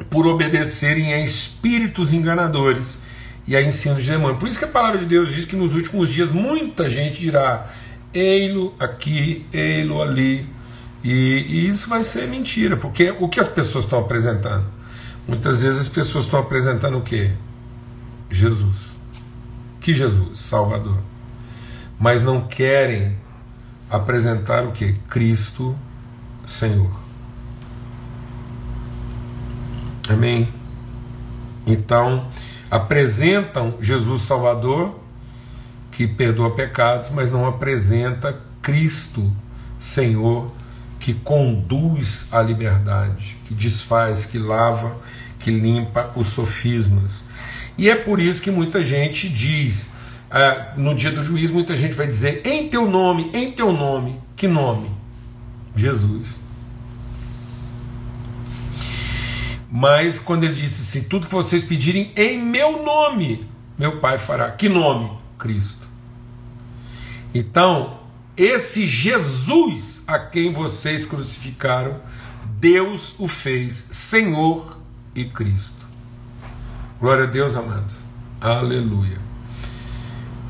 por 0.09 0.25
obedecerem 0.25 1.13
a 1.13 1.19
espíritos 1.19 2.11
enganadores 2.11 2.99
e 3.47 3.55
a 3.55 3.61
ensinos 3.61 4.03
de 4.03 4.11
demônio. 4.11 4.37
Por 4.37 4.47
isso 4.47 4.59
que 4.59 4.65
a 4.65 4.69
palavra 4.69 4.99
de 4.99 5.05
Deus 5.05 5.33
diz 5.33 5.45
que 5.45 5.55
nos 5.55 5.73
últimos 5.73 6.09
dias 6.09 6.31
muita 6.31 6.89
gente 6.89 7.19
dirá: 7.19 7.67
ei-lo 8.13 8.73
aqui, 8.79 9.45
ei-lo 9.51 10.01
ali. 10.01 10.47
E, 11.03 11.11
e 11.11 11.67
isso 11.67 11.87
vai 11.87 12.03
ser 12.03 12.27
mentira, 12.27 12.75
porque 12.75 13.15
o 13.19 13.29
que 13.29 13.39
as 13.39 13.47
pessoas 13.47 13.85
estão 13.85 13.99
apresentando? 13.99 14.65
Muitas 15.27 15.61
vezes 15.61 15.81
as 15.81 15.89
pessoas 15.89 16.25
estão 16.25 16.39
apresentando 16.39 16.97
o 16.97 17.01
que? 17.01 17.31
Jesus. 18.29 18.98
Que 19.89 19.93
Jesus? 19.95 20.37
Salvador. 20.41 20.99
Mas 21.99 22.21
não 22.21 22.41
querem 22.41 23.17
apresentar 23.89 24.63
o 24.63 24.71
que? 24.71 24.93
Cristo 25.09 25.75
Senhor. 26.45 26.91
Amém? 30.07 30.47
Então, 31.65 32.27
apresentam 32.69 33.79
Jesus 33.81 34.21
Salvador, 34.21 34.99
que 35.91 36.05
perdoa 36.05 36.51
pecados, 36.51 37.09
mas 37.09 37.31
não 37.31 37.47
apresenta 37.47 38.39
Cristo 38.61 39.35
Senhor, 39.79 40.51
que 40.99 41.15
conduz 41.15 42.27
à 42.31 42.43
liberdade, 42.43 43.37
que 43.45 43.55
desfaz, 43.55 44.27
que 44.27 44.37
lava 44.37 44.95
que 45.39 45.49
limpa 45.49 46.11
os 46.15 46.27
sofismas. 46.27 47.23
E 47.79 47.89
é 47.89 47.95
por 47.95 48.19
isso 48.19 48.41
que 48.41 48.51
muita 48.51 48.83
gente 48.83 49.29
diz, 49.29 49.93
ah, 50.29 50.73
no 50.75 50.93
dia 50.93 51.11
do 51.11 51.23
juízo, 51.23 51.53
muita 51.53 51.77
gente 51.77 51.93
vai 51.93 52.05
dizer, 52.05 52.41
em 52.43 52.67
teu 52.67 52.91
nome, 52.91 53.31
em 53.33 53.53
teu 53.53 53.71
nome. 53.71 54.19
Que 54.35 54.49
nome? 54.49 54.89
Jesus. 55.73 56.35
Mas 59.71 60.19
quando 60.19 60.43
ele 60.43 60.55
disse 60.55 60.81
assim: 60.81 61.07
tudo 61.07 61.27
que 61.27 61.33
vocês 61.33 61.63
pedirem 61.63 62.11
em 62.17 62.37
meu 62.43 62.83
nome, 62.83 63.47
meu 63.77 64.01
Pai 64.01 64.17
fará. 64.17 64.51
Que 64.51 64.67
nome? 64.67 65.11
Cristo. 65.37 65.87
Então, 67.33 68.01
esse 68.35 68.85
Jesus 68.85 70.01
a 70.05 70.19
quem 70.19 70.51
vocês 70.51 71.05
crucificaram, 71.05 72.01
Deus 72.59 73.15
o 73.19 73.25
fez 73.27 73.87
Senhor 73.89 74.81
e 75.15 75.23
Cristo. 75.23 75.78
Glória 76.99 77.23
a 77.23 77.27
Deus, 77.27 77.55
amados. 77.55 78.03
Aleluia. 78.41 79.17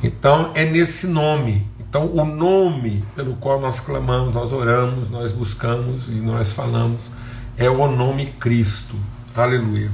Então 0.01 0.51
é 0.55 0.65
nesse 0.65 1.05
nome. 1.05 1.67
Então 1.79 2.07
o 2.07 2.25
nome 2.25 3.05
pelo 3.15 3.35
qual 3.35 3.61
nós 3.61 3.79
clamamos, 3.79 4.33
nós 4.33 4.51
oramos, 4.51 5.11
nós 5.11 5.31
buscamos 5.31 6.09
e 6.09 6.13
nós 6.13 6.51
falamos 6.51 7.11
é 7.55 7.69
o 7.69 7.87
nome 7.87 8.33
Cristo. 8.39 8.95
Aleluia. 9.35 9.91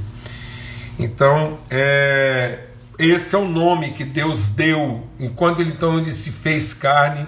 Então 0.98 1.58
é, 1.68 2.60
esse 2.98 3.34
é 3.34 3.38
o 3.38 3.46
nome 3.46 3.90
que 3.90 4.04
Deus 4.04 4.48
deu. 4.48 5.06
Enquanto 5.20 5.60
ele 5.60 5.72
então 5.72 5.98
ele 5.98 6.10
se 6.10 6.32
fez 6.32 6.72
carne, 6.72 7.26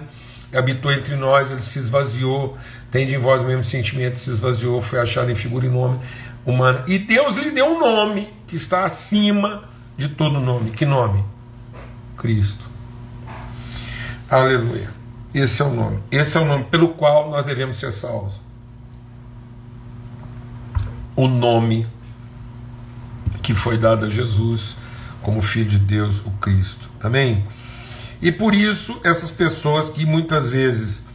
habitou 0.51 0.91
entre 0.91 1.15
nós, 1.15 1.51
ele 1.51 1.61
se 1.61 1.77
esvaziou, 1.77 2.57
tem 2.89 3.05
de 3.05 3.15
vós 3.15 3.43
o 3.43 3.45
mesmo 3.45 3.63
sentimento, 3.63 4.17
se 4.17 4.31
esvaziou, 4.31 4.81
foi 4.81 4.99
achado 4.99 5.29
em 5.29 5.35
figura 5.35 5.67
e 5.67 5.69
nome 5.69 5.99
humana. 6.45 6.83
E 6.87 6.99
Deus 6.99 7.37
lhe 7.37 7.51
deu 7.51 7.65
um 7.65 7.79
nome 7.79 8.33
que 8.47 8.55
está 8.55 8.85
acima 8.85 9.63
de 9.97 10.09
todo 10.09 10.39
nome. 10.39 10.71
Que 10.71 10.85
nome? 10.85 11.23
Cristo. 12.17 12.69
Aleluia. 14.29 14.89
Esse 15.33 15.61
é 15.61 15.65
o 15.65 15.69
nome. 15.69 15.99
Esse 16.11 16.37
é 16.37 16.41
o 16.41 16.45
nome 16.45 16.65
pelo 16.65 16.89
qual 16.89 17.29
nós 17.29 17.45
devemos 17.45 17.77
ser 17.77 17.91
salvos. 17.91 18.39
O 21.15 21.27
nome 21.27 21.87
que 23.41 23.53
foi 23.53 23.77
dado 23.77 24.05
a 24.05 24.09
Jesus 24.09 24.77
como 25.21 25.41
Filho 25.41 25.69
de 25.69 25.79
Deus, 25.79 26.25
o 26.25 26.31
Cristo. 26.31 26.89
Amém? 27.01 27.45
E 28.21 28.31
por 28.31 28.53
isso, 28.53 28.99
essas 29.03 29.31
pessoas 29.31 29.89
que 29.89 30.05
muitas 30.05 30.49
vezes 30.49 31.07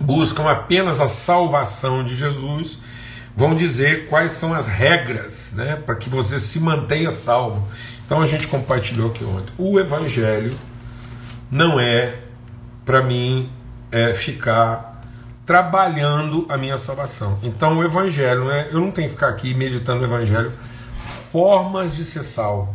buscam 0.00 0.50
apenas 0.50 1.00
a 1.00 1.08
salvação 1.08 2.04
de 2.04 2.16
Jesus, 2.16 2.78
vão 3.36 3.54
dizer 3.54 4.08
quais 4.08 4.32
são 4.32 4.52
as 4.54 4.66
regras 4.66 5.52
né, 5.54 5.76
para 5.76 5.94
que 5.94 6.08
você 6.08 6.38
se 6.38 6.60
mantenha 6.60 7.10
salvo. 7.10 7.66
Então 8.04 8.20
a 8.20 8.26
gente 8.26 8.46
compartilhou 8.46 9.10
aqui 9.10 9.24
ontem. 9.24 9.52
O 9.56 9.78
Evangelho 9.80 10.54
não 11.50 11.80
é 11.80 12.14
para 12.84 13.02
mim 13.02 13.50
é, 13.90 14.12
ficar 14.14 15.00
trabalhando 15.46 16.46
a 16.48 16.56
minha 16.56 16.76
salvação. 16.76 17.38
Então 17.42 17.78
o 17.78 17.84
Evangelho, 17.84 18.44
não 18.44 18.50
é, 18.50 18.68
eu 18.70 18.80
não 18.80 18.90
tenho 18.90 19.08
que 19.08 19.14
ficar 19.14 19.28
aqui 19.28 19.54
meditando 19.54 20.02
o 20.02 20.04
Evangelho, 20.04 20.52
formas 21.30 21.94
de 21.94 22.04
ser 22.04 22.22
salvo. 22.22 22.74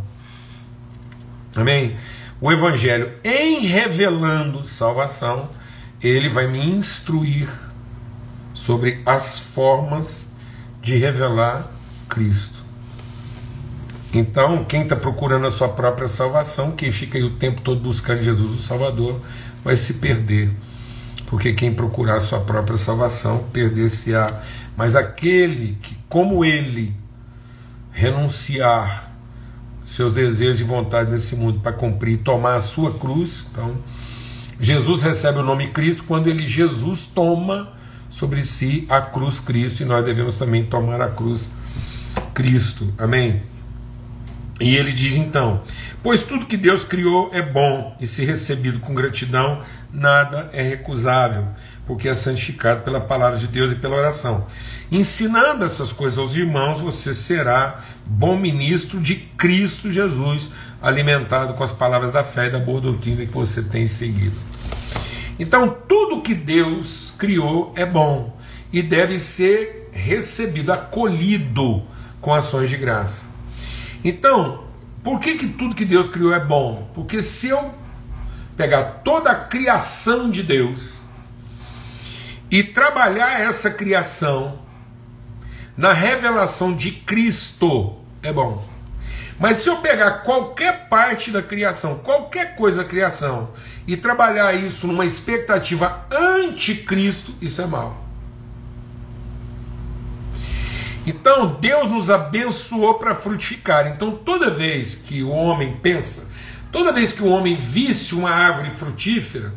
Amém? 1.55 1.97
O 2.39 2.51
Evangelho, 2.51 3.13
em 3.23 3.65
revelando 3.65 4.65
salvação, 4.65 5.49
ele 6.01 6.29
vai 6.29 6.45
me 6.47 6.63
instruir 6.63 7.49
sobre 8.53 9.01
as 9.05 9.39
formas 9.39 10.29
de 10.87 10.97
revelar 10.97 11.69
Cristo. 12.07 12.63
Então, 14.13 14.63
quem 14.63 14.83
está 14.83 14.95
procurando 14.95 15.45
a 15.45 15.51
sua 15.51 15.67
própria 15.67 16.07
salvação, 16.07 16.71
quem 16.71 16.93
fica 16.93 17.17
aí 17.17 17.23
o 17.25 17.35
tempo 17.35 17.59
todo 17.59 17.81
buscando 17.81 18.21
Jesus 18.21 18.57
o 18.57 18.61
Salvador, 18.63 19.19
vai 19.65 19.75
se 19.75 19.95
perder. 19.95 20.49
Porque 21.25 21.51
quem 21.51 21.73
procurar 21.73 22.15
a 22.15 22.19
sua 22.21 22.39
própria 22.39 22.77
salvação, 22.77 23.43
perder-se-á. 23.51 24.41
Mas 24.77 24.95
aquele 24.95 25.77
que, 25.81 25.93
como 26.07 26.45
ele, 26.45 26.95
renunciar 27.91 29.11
seus 29.83 30.13
desejos 30.13 30.61
e 30.61 30.63
vontades 30.63 31.11
nesse 31.11 31.35
mundo 31.35 31.59
para 31.59 31.73
cumprir 31.73 32.13
e 32.13 32.17
tomar 32.17 32.55
a 32.55 32.59
sua 32.61 32.93
cruz. 32.93 33.49
Então, 33.51 33.75
Jesus 34.57 35.01
recebe 35.01 35.39
o 35.39 35.43
nome 35.43 35.67
Cristo 35.67 36.05
quando 36.05 36.27
ele, 36.27 36.47
Jesus, 36.47 37.07
toma 37.07 37.76
sobre 38.09 38.43
si 38.43 38.85
a 38.89 39.01
cruz 39.01 39.39
Cristo 39.39 39.81
e 39.81 39.85
nós 39.85 40.03
devemos 40.05 40.35
também 40.35 40.63
tomar 40.63 41.01
a 41.01 41.09
cruz 41.09 41.49
Cristo. 42.33 42.93
Amém? 42.97 43.43
E 44.59 44.75
ele 44.75 44.91
diz 44.91 45.15
então: 45.15 45.61
Pois 46.01 46.23
tudo 46.23 46.45
que 46.45 46.57
Deus 46.57 46.83
criou 46.83 47.29
é 47.33 47.41
bom, 47.41 47.95
e 47.99 48.07
se 48.07 48.25
recebido 48.25 48.79
com 48.79 48.93
gratidão, 48.93 49.61
nada 49.91 50.49
é 50.51 50.61
recusável, 50.61 51.47
porque 51.85 52.09
é 52.09 52.13
santificado 52.13 52.81
pela 52.81 52.99
palavra 52.99 53.37
de 53.37 53.47
Deus 53.47 53.71
e 53.71 53.75
pela 53.75 53.95
oração. 53.95 54.47
Ensinando 54.91 55.63
essas 55.63 55.91
coisas 55.91 56.17
aos 56.17 56.35
irmãos, 56.35 56.81
você 56.81 57.13
será 57.13 57.81
bom 58.05 58.37
ministro 58.37 58.99
de 58.99 59.15
Cristo 59.15 59.91
Jesus, 59.91 60.49
alimentado 60.81 61.53
com 61.53 61.63
as 61.63 61.71
palavras 61.71 62.11
da 62.11 62.23
fé 62.23 62.47
e 62.47 62.51
da 62.51 62.59
boa 62.59 62.81
doutrina 62.81 63.25
que 63.25 63.33
você 63.33 63.61
tem 63.61 63.87
seguido. 63.87 64.35
Então, 65.39 65.75
tudo 65.87 66.21
que 66.21 66.33
Deus 66.33 67.13
criou 67.17 67.71
é 67.75 67.85
bom 67.85 68.35
e 68.71 68.81
deve 68.81 69.19
ser 69.19 69.89
recebido, 69.91 70.71
acolhido 70.71 71.83
com 72.19 72.33
ações 72.33 72.69
de 72.69 72.77
graça. 72.77 73.27
Então, 74.03 74.63
por 75.03 75.19
que, 75.19 75.35
que 75.35 75.47
tudo 75.47 75.75
que 75.75 75.85
Deus 75.85 76.07
criou 76.07 76.33
é 76.33 76.39
bom? 76.39 76.89
Porque 76.93 77.21
se 77.21 77.49
eu 77.49 77.73
pegar 78.55 78.83
toda 79.03 79.31
a 79.31 79.35
criação 79.35 80.29
de 80.29 80.41
Deus 80.41 80.93
e 82.49 82.63
trabalhar 82.63 83.39
essa 83.39 83.69
criação 83.69 84.59
na 85.77 85.93
revelação 85.93 86.75
de 86.75 86.91
Cristo, 86.91 87.95
é 88.23 88.33
bom. 88.33 88.76
Mas 89.39 89.57
se 89.57 89.69
eu 89.69 89.77
pegar 89.77 90.23
qualquer 90.23 90.87
parte 90.89 91.29
da 91.29 91.43
criação, 91.43 91.99
qualquer 91.99 92.55
coisa 92.55 92.83
da 92.83 92.89
criação, 92.89 93.49
e 93.85 93.95
trabalhar 93.95 94.53
isso 94.53 94.87
numa 94.87 95.05
expectativa 95.05 96.05
anticristo, 96.11 97.33
isso 97.39 97.61
é 97.61 97.67
mal. 97.67 98.03
Então 101.05 101.55
Deus 101.61 101.89
nos 101.89 102.09
abençoou 102.09 102.95
para 102.95 103.15
frutificar. 103.15 103.87
Então 103.87 104.11
toda 104.11 104.49
vez 104.49 104.95
que 104.95 105.23
o 105.23 105.29
homem 105.29 105.77
pensa, 105.81 106.27
toda 106.71 106.91
vez 106.91 107.13
que 107.13 107.23
o 107.23 107.27
homem 107.27 107.55
visse 107.55 108.13
uma 108.13 108.29
árvore 108.29 108.71
frutífera, 108.71 109.53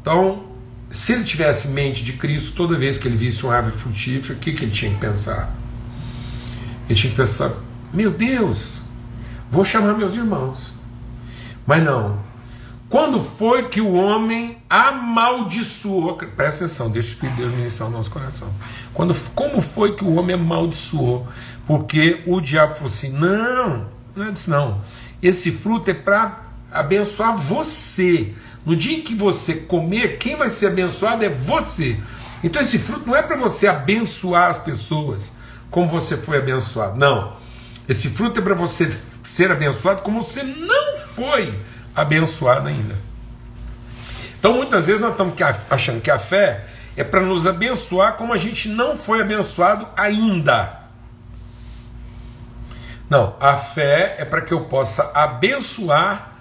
então 0.00 0.48
se 0.90 1.12
ele 1.12 1.24
tivesse 1.24 1.68
mente 1.68 2.02
de 2.02 2.14
Cristo, 2.14 2.52
toda 2.52 2.76
vez 2.76 2.96
que 2.96 3.06
ele 3.06 3.16
visse 3.16 3.44
uma 3.44 3.54
árvore 3.54 3.76
frutífera, 3.76 4.34
o 4.34 4.40
que, 4.40 4.52
que 4.52 4.64
ele 4.64 4.72
tinha 4.72 4.92
que 4.92 4.98
pensar? 4.98 5.54
Ele 6.88 6.98
tinha 6.98 7.10
que 7.10 7.16
pensar: 7.16 7.52
meu 7.92 8.10
Deus, 8.10 8.80
vou 9.48 9.64
chamar 9.64 9.94
meus 9.94 10.16
irmãos. 10.16 10.72
Mas 11.66 11.82
não. 11.82 12.18
Quando 12.88 13.22
foi 13.22 13.68
que 13.68 13.80
o 13.80 13.92
homem 13.92 14.58
amaldiçoou? 14.68 16.16
Presta 16.16 16.64
atenção, 16.64 16.90
deixa 16.90 17.08
o 17.08 17.12
Espírito 17.12 17.36
de 17.36 17.42
Deus 17.42 17.54
ministrar 17.54 17.88
o 17.88 17.92
nosso 17.92 18.10
coração. 18.10 18.48
Quando, 18.92 19.14
como 19.32 19.60
foi 19.60 19.94
que 19.94 20.02
o 20.02 20.16
homem 20.16 20.34
amaldiçoou? 20.34 21.28
Porque 21.66 22.22
o 22.26 22.40
diabo 22.40 22.74
falou 22.74 22.88
assim: 22.88 23.10
não, 23.10 23.86
não 24.16 24.26
é 24.26 24.30
disso 24.32 24.50
não. 24.50 24.80
Esse 25.22 25.52
fruto 25.52 25.88
é 25.88 25.94
para 25.94 26.40
abençoar 26.72 27.36
você. 27.36 28.34
No 28.66 28.74
dia 28.74 28.98
em 28.98 29.02
que 29.02 29.14
você 29.14 29.54
comer, 29.54 30.18
quem 30.18 30.34
vai 30.34 30.48
ser 30.48 30.66
abençoado 30.66 31.24
é 31.24 31.28
você. 31.28 31.96
Então 32.42 32.60
esse 32.60 32.78
fruto 32.78 33.06
não 33.06 33.14
é 33.14 33.22
para 33.22 33.36
você 33.36 33.68
abençoar 33.68 34.50
as 34.50 34.58
pessoas 34.58 35.32
como 35.70 35.88
você 35.88 36.16
foi 36.16 36.38
abençoado. 36.38 36.98
Não. 36.98 37.36
Esse 37.90 38.08
fruto 38.08 38.38
é 38.38 38.42
para 38.42 38.54
você 38.54 38.88
ser 39.20 39.50
abençoado 39.50 40.02
como 40.02 40.22
você 40.22 40.44
não 40.44 40.96
foi 40.96 41.60
abençoado 41.92 42.68
ainda. 42.68 42.94
Então 44.38 44.54
muitas 44.54 44.86
vezes 44.86 45.00
nós 45.00 45.10
estamos 45.10 45.34
achando 45.68 46.00
que 46.00 46.08
a 46.08 46.16
fé 46.16 46.66
é 46.96 47.02
para 47.02 47.20
nos 47.20 47.48
abençoar 47.48 48.12
como 48.12 48.32
a 48.32 48.36
gente 48.36 48.68
não 48.68 48.96
foi 48.96 49.20
abençoado 49.20 49.88
ainda. 49.96 50.82
Não, 53.08 53.34
a 53.40 53.56
fé 53.56 54.14
é 54.18 54.24
para 54.24 54.40
que 54.40 54.54
eu 54.54 54.66
possa 54.66 55.10
abençoar 55.12 56.34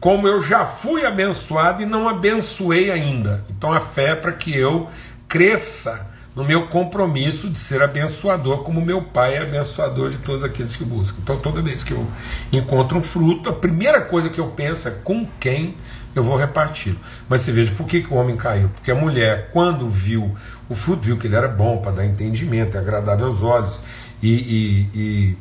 como 0.00 0.26
eu 0.26 0.42
já 0.42 0.64
fui 0.64 1.04
abençoado 1.04 1.82
e 1.82 1.86
não 1.86 2.08
abençoei 2.08 2.90
ainda. 2.90 3.44
Então 3.50 3.70
a 3.70 3.78
fé 3.78 4.12
é 4.12 4.16
para 4.16 4.32
que 4.32 4.56
eu 4.56 4.88
cresça 5.28 6.13
no 6.34 6.44
meu 6.44 6.66
compromisso 6.66 7.48
de 7.48 7.58
ser 7.58 7.80
abençoador, 7.80 8.64
como 8.64 8.80
meu 8.80 9.02
pai 9.02 9.36
é 9.36 9.42
abençoador 9.42 10.10
de 10.10 10.18
todos 10.18 10.42
aqueles 10.42 10.74
que 10.74 10.84
buscam. 10.84 11.18
Então 11.22 11.38
toda 11.38 11.62
vez 11.62 11.84
que 11.84 11.92
eu 11.92 12.06
encontro 12.52 12.98
um 12.98 13.02
fruto, 13.02 13.48
a 13.48 13.52
primeira 13.52 14.00
coisa 14.00 14.28
que 14.28 14.40
eu 14.40 14.48
penso 14.48 14.88
é 14.88 14.90
com 14.90 15.26
quem 15.38 15.76
eu 16.14 16.24
vou 16.24 16.36
repartir. 16.36 16.96
Mas 17.28 17.42
você 17.42 17.52
veja, 17.52 17.72
por 17.76 17.86
que, 17.86 18.02
que 18.02 18.12
o 18.12 18.16
homem 18.16 18.36
caiu? 18.36 18.68
Porque 18.68 18.90
a 18.90 18.94
mulher, 18.94 19.50
quando 19.52 19.88
viu 19.88 20.34
o 20.68 20.74
fruto, 20.74 21.02
viu 21.02 21.16
que 21.16 21.26
ele 21.26 21.36
era 21.36 21.48
bom 21.48 21.78
para 21.78 21.92
dar 21.92 22.04
entendimento, 22.04 22.76
é 22.76 22.80
agradável 22.80 23.26
aos 23.26 23.42
olhos 23.42 23.78
e, 24.22 24.32
e, 24.32 24.90
e, 24.94 25.38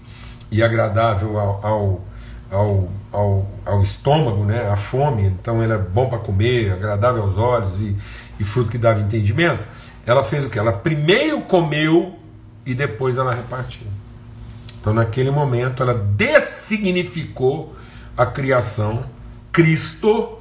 e 0.51 0.63
agradável 0.63 1.39
ao, 1.39 1.65
ao 1.65 2.01
ao, 2.53 2.88
ao, 3.12 3.47
ao 3.65 3.82
estômago, 3.82 4.45
né, 4.45 4.69
a 4.69 4.75
fome, 4.75 5.23
então 5.23 5.63
ele 5.63 5.73
é 5.73 5.77
bom 5.77 6.08
para 6.08 6.19
comer, 6.19 6.71
agradável 6.71 7.23
aos 7.23 7.36
olhos 7.36 7.82
e, 7.82 7.95
e 8.39 8.45
fruto 8.45 8.69
que 8.69 8.77
dava 8.77 8.99
entendimento, 8.99 9.65
ela 10.05 10.23
fez 10.23 10.43
o 10.43 10.49
que? 10.49 10.59
Ela 10.59 10.73
primeiro 10.73 11.41
comeu 11.41 12.17
e 12.65 12.73
depois 12.73 13.17
ela 13.17 13.33
repartiu. 13.33 13.87
Então 14.79 14.93
naquele 14.93 15.31
momento 15.31 15.81
ela 15.81 15.93
dessignificou 15.93 17.75
a 18.17 18.25
criação, 18.25 19.05
Cristo, 19.51 20.37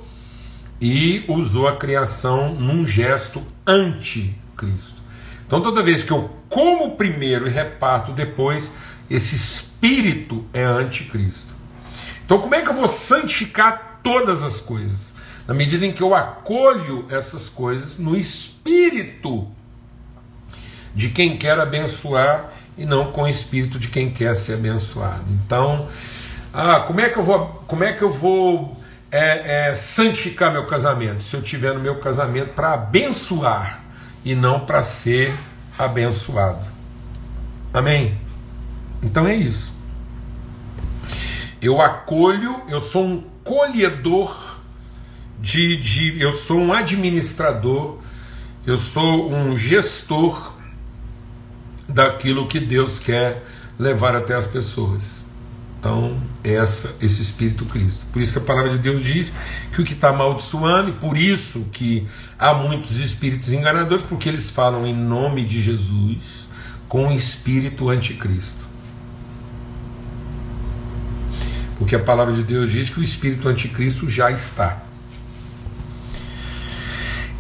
e 0.81 1.25
usou 1.29 1.69
a 1.69 1.77
criação 1.77 2.55
num 2.55 2.85
gesto 2.85 3.43
anti-Cristo. 3.67 5.01
Então 5.47 5.63
toda 5.63 5.83
vez 5.83 6.03
que 6.03 6.13
eu 6.13 6.31
como 6.49 6.97
primeiro 6.97 7.47
e 7.47 7.51
reparto 7.51 8.13
depois, 8.13 8.73
esse 9.09 9.35
espírito 9.35 10.45
é 10.53 10.63
anticristo. 10.63 11.55
Então, 12.25 12.39
como 12.39 12.55
é 12.55 12.63
que 12.63 12.69
eu 12.69 12.75
vou 12.75 12.89
santificar 12.89 14.01
todas 14.03 14.43
as 14.43 14.61
coisas? 14.61 15.12
Na 15.53 15.59
medida 15.59 15.85
em 15.85 15.93
que 15.93 16.03
eu 16.03 16.15
acolho 16.15 17.05
essas 17.11 17.51
coisas 17.51 17.99
no 17.99 18.17
espírito 18.17 19.47
de 20.95 21.11
quem 21.11 21.37
quer 21.37 21.61
abençoar 21.61 22.51
e 22.75 22.87
não 22.87 23.13
com 23.13 23.25
o 23.25 23.29
espírito 23.29 23.79
de 23.79 23.89
quem 23.89 24.09
quer 24.09 24.35
ser 24.35 24.55
abençoado. 24.55 25.27
Então, 25.29 25.91
ah, 26.55 26.81
como 26.81 27.03
é 27.03 27.11
que 27.11 27.19
eu 27.19 27.23
vou, 27.23 27.63
como 27.67 27.85
é 27.85 27.93
que 27.93 28.01
eu 28.01 28.11
vou 28.11 28.81
é, 29.11 29.69
é, 29.69 29.75
santificar 29.75 30.51
meu 30.51 30.67
casamento? 30.67 31.23
Se 31.23 31.37
eu 31.37 31.43
tiver 31.43 31.75
no 31.75 31.81
meu 31.81 31.97
casamento 31.97 32.55
para 32.55 32.73
abençoar 32.73 33.85
e 34.25 34.35
não 34.35 34.61
para 34.61 34.83
ser 34.83 35.35
abençoado. 35.79 36.67
Amém? 37.75 38.19
Então 39.03 39.29
é 39.29 39.35
isso. 39.35 39.71
Eu 41.61 41.79
acolho, 41.83 42.63
eu 42.71 42.81
sou 42.81 43.05
um 43.05 43.25
colhedor 43.45 44.52
de, 45.43 45.77
de 45.77 46.21
eu 46.21 46.37
sou 46.37 46.59
um 46.59 46.73
administrador, 46.73 47.99
eu 48.65 48.77
sou 48.77 49.31
um 49.33 49.57
gestor 49.57 50.53
daquilo 51.89 52.47
que 52.47 52.61
Deus 52.61 53.01
quer 53.01 53.45
levar 53.77 54.15
até 54.15 54.35
as 54.35 54.47
pessoas. 54.47 55.27
Então, 55.81 56.17
essa, 56.45 56.95
esse 57.01 57.21
Espírito 57.21 57.65
Cristo. 57.65 58.07
Por 58.13 58.23
isso 58.23 58.33
que 58.33 58.39
a 58.39 58.43
palavra 58.43 58.71
de 58.71 58.79
Deus 58.79 59.05
diz 59.05 59.33
que 59.73 59.83
o 59.83 59.85
que 59.85 59.95
está 59.95 60.11
amaldiçoando, 60.11 60.91
e 60.91 60.93
por 60.93 61.19
isso 61.19 61.67
que 61.73 62.07
há 62.39 62.55
muitos 62.55 62.99
espíritos 62.99 63.53
enganadores, 63.53 64.05
porque 64.05 64.29
eles 64.29 64.49
falam 64.49 64.87
em 64.87 64.95
nome 64.95 65.45
de 65.45 65.61
Jesus 65.61 66.49
com 66.89 67.09
o 67.09 67.13
espírito 67.13 67.91
anticristo. 67.91 68.65
Porque 71.79 71.97
a 71.97 71.99
palavra 71.99 72.33
de 72.33 72.45
Deus 72.45 72.71
diz 72.71 72.89
que 72.89 73.01
o 73.01 73.03
espírito 73.03 73.49
anticristo 73.49 74.09
já 74.09 74.31
está. 74.31 74.92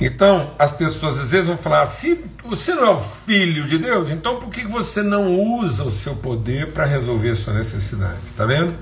Então, 0.04 0.52
as 0.58 0.72
pessoas 0.72 1.18
às 1.18 1.30
vezes 1.30 1.46
vão 1.46 1.56
falar: 1.56 1.86
se 1.86 2.24
você 2.44 2.74
não 2.74 2.84
é 2.84 2.90
o 2.90 3.00
filho 3.00 3.66
de 3.66 3.78
Deus, 3.78 4.10
então 4.10 4.36
por 4.36 4.48
que 4.48 4.66
você 4.66 5.00
não 5.00 5.32
usa 5.32 5.84
o 5.84 5.92
seu 5.92 6.16
poder 6.16 6.72
para 6.72 6.84
resolver 6.84 7.34
sua 7.36 7.54
necessidade? 7.54 8.18
Tá 8.36 8.44
vendo? 8.44 8.74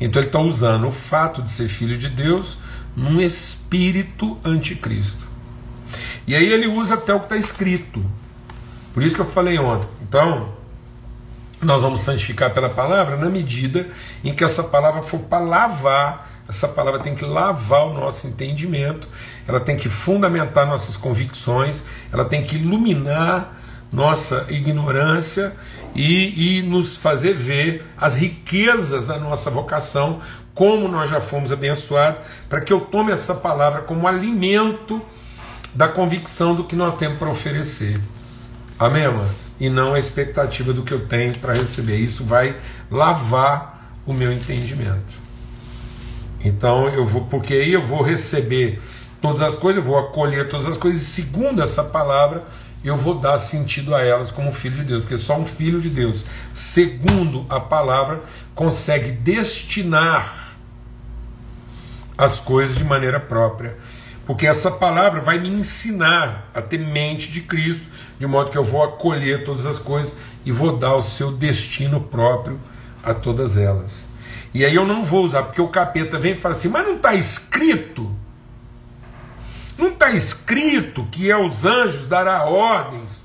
Então 0.00 0.20
ele 0.20 0.28
está 0.28 0.38
usando 0.38 0.86
o 0.86 0.92
fato 0.92 1.42
de 1.42 1.50
ser 1.50 1.68
filho 1.68 1.98
de 1.98 2.08
Deus 2.08 2.58
num 2.94 3.20
espírito 3.20 4.38
anticristo. 4.44 5.26
E 6.26 6.34
aí 6.34 6.46
ele 6.46 6.68
usa 6.68 6.94
até 6.94 7.12
o 7.12 7.18
que 7.18 7.26
está 7.26 7.36
escrito. 7.36 8.04
Por 8.94 9.02
isso 9.02 9.14
que 9.14 9.20
eu 9.20 9.26
falei 9.26 9.58
ontem. 9.58 9.88
Então, 10.02 10.52
nós 11.60 11.82
vamos 11.82 12.00
santificar 12.00 12.52
pela 12.52 12.68
palavra 12.68 13.16
na 13.16 13.28
medida 13.28 13.88
em 14.22 14.34
que 14.34 14.44
essa 14.44 14.62
palavra 14.62 15.02
for 15.02 15.20
para 15.20 15.42
lavar 15.42 16.35
essa 16.48 16.68
palavra 16.68 17.00
tem 17.00 17.14
que 17.14 17.24
lavar 17.24 17.86
o 17.86 17.94
nosso 17.94 18.26
entendimento, 18.26 19.08
ela 19.46 19.60
tem 19.60 19.76
que 19.76 19.88
fundamentar 19.88 20.66
nossas 20.66 20.96
convicções, 20.96 21.82
ela 22.12 22.24
tem 22.24 22.42
que 22.42 22.56
iluminar 22.56 23.60
nossa 23.92 24.46
ignorância 24.48 25.54
e, 25.94 26.58
e 26.58 26.62
nos 26.62 26.96
fazer 26.96 27.34
ver 27.34 27.84
as 27.96 28.14
riquezas 28.14 29.04
da 29.04 29.18
nossa 29.18 29.50
vocação, 29.50 30.20
como 30.54 30.88
nós 30.88 31.10
já 31.10 31.20
fomos 31.20 31.52
abençoados, 31.52 32.20
para 32.48 32.60
que 32.60 32.72
eu 32.72 32.80
tome 32.80 33.12
essa 33.12 33.34
palavra 33.34 33.82
como 33.82 34.06
alimento 34.06 35.02
da 35.74 35.88
convicção 35.88 36.54
do 36.54 36.64
que 36.64 36.74
nós 36.74 36.94
temos 36.94 37.18
para 37.18 37.28
oferecer. 37.28 38.00
Amém, 38.78 39.04
amados? 39.04 39.48
E 39.58 39.68
não 39.68 39.94
a 39.94 39.98
expectativa 39.98 40.72
do 40.72 40.82
que 40.82 40.92
eu 40.92 41.06
tenho 41.06 41.36
para 41.38 41.54
receber. 41.54 41.96
Isso 41.96 42.24
vai 42.24 42.56
lavar 42.90 43.90
o 44.06 44.12
meu 44.12 44.30
entendimento. 44.30 45.25
Então 46.44 46.88
eu 46.88 47.04
vou, 47.04 47.24
porque 47.24 47.54
aí 47.54 47.72
eu 47.72 47.84
vou 47.84 48.02
receber 48.02 48.80
todas 49.20 49.42
as 49.42 49.54
coisas, 49.54 49.82
eu 49.82 49.90
vou 49.90 49.98
acolher 49.98 50.48
todas 50.48 50.66
as 50.66 50.76
coisas, 50.76 51.02
e 51.02 51.04
segundo 51.04 51.62
essa 51.62 51.82
palavra, 51.82 52.44
eu 52.84 52.96
vou 52.96 53.18
dar 53.18 53.38
sentido 53.38 53.94
a 53.94 54.02
elas 54.02 54.30
como 54.30 54.52
filho 54.52 54.76
de 54.76 54.84
Deus, 54.84 55.02
porque 55.02 55.18
só 55.18 55.36
um 55.36 55.44
filho 55.44 55.80
de 55.80 55.88
Deus, 55.88 56.24
segundo 56.54 57.44
a 57.48 57.58
palavra, 57.58 58.20
consegue 58.54 59.10
destinar 59.10 60.56
as 62.16 62.38
coisas 62.38 62.76
de 62.76 62.84
maneira 62.84 63.18
própria. 63.18 63.76
Porque 64.26 64.46
essa 64.46 64.70
palavra 64.70 65.20
vai 65.20 65.38
me 65.38 65.48
ensinar 65.48 66.50
a 66.52 66.60
ter 66.60 66.78
mente 66.78 67.30
de 67.30 67.42
Cristo, 67.42 67.88
de 68.18 68.26
modo 68.26 68.50
que 68.50 68.58
eu 68.58 68.64
vou 68.64 68.82
acolher 68.82 69.44
todas 69.44 69.66
as 69.66 69.78
coisas 69.78 70.14
e 70.44 70.50
vou 70.50 70.76
dar 70.76 70.94
o 70.94 71.02
seu 71.02 71.30
destino 71.30 72.00
próprio 72.00 72.58
a 73.02 73.14
todas 73.14 73.56
elas. 73.56 74.08
E 74.56 74.64
aí 74.64 74.74
eu 74.74 74.86
não 74.86 75.04
vou 75.04 75.22
usar, 75.22 75.42
porque 75.42 75.60
o 75.60 75.68
capeta 75.68 76.18
vem 76.18 76.32
e 76.32 76.34
fala 76.34 76.54
assim, 76.54 76.70
mas 76.70 76.86
não 76.86 76.96
está 76.96 77.12
escrito. 77.12 78.10
Não 79.76 79.88
está 79.88 80.10
escrito 80.12 81.06
que 81.12 81.30
é 81.30 81.36
os 81.36 81.66
anjos 81.66 82.06
dará 82.06 82.42
ordens 82.46 83.22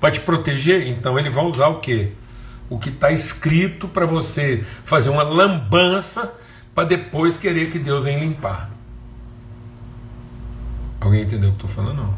para 0.00 0.10
te 0.10 0.20
proteger? 0.20 0.88
Então 0.88 1.18
ele 1.18 1.28
vai 1.28 1.44
usar 1.44 1.66
o 1.66 1.80
quê? 1.80 2.12
O 2.70 2.78
que 2.78 2.88
está 2.88 3.12
escrito 3.12 3.88
para 3.88 4.06
você 4.06 4.64
fazer 4.86 5.10
uma 5.10 5.22
lambança 5.22 6.32
para 6.74 6.88
depois 6.88 7.36
querer 7.36 7.70
que 7.70 7.78
Deus 7.78 8.02
venha 8.02 8.20
limpar. 8.20 8.70
Alguém 10.98 11.24
entendeu 11.24 11.50
o 11.50 11.52
que 11.52 11.66
estou 11.66 11.68
falando? 11.68 11.98
Não. 11.98 12.14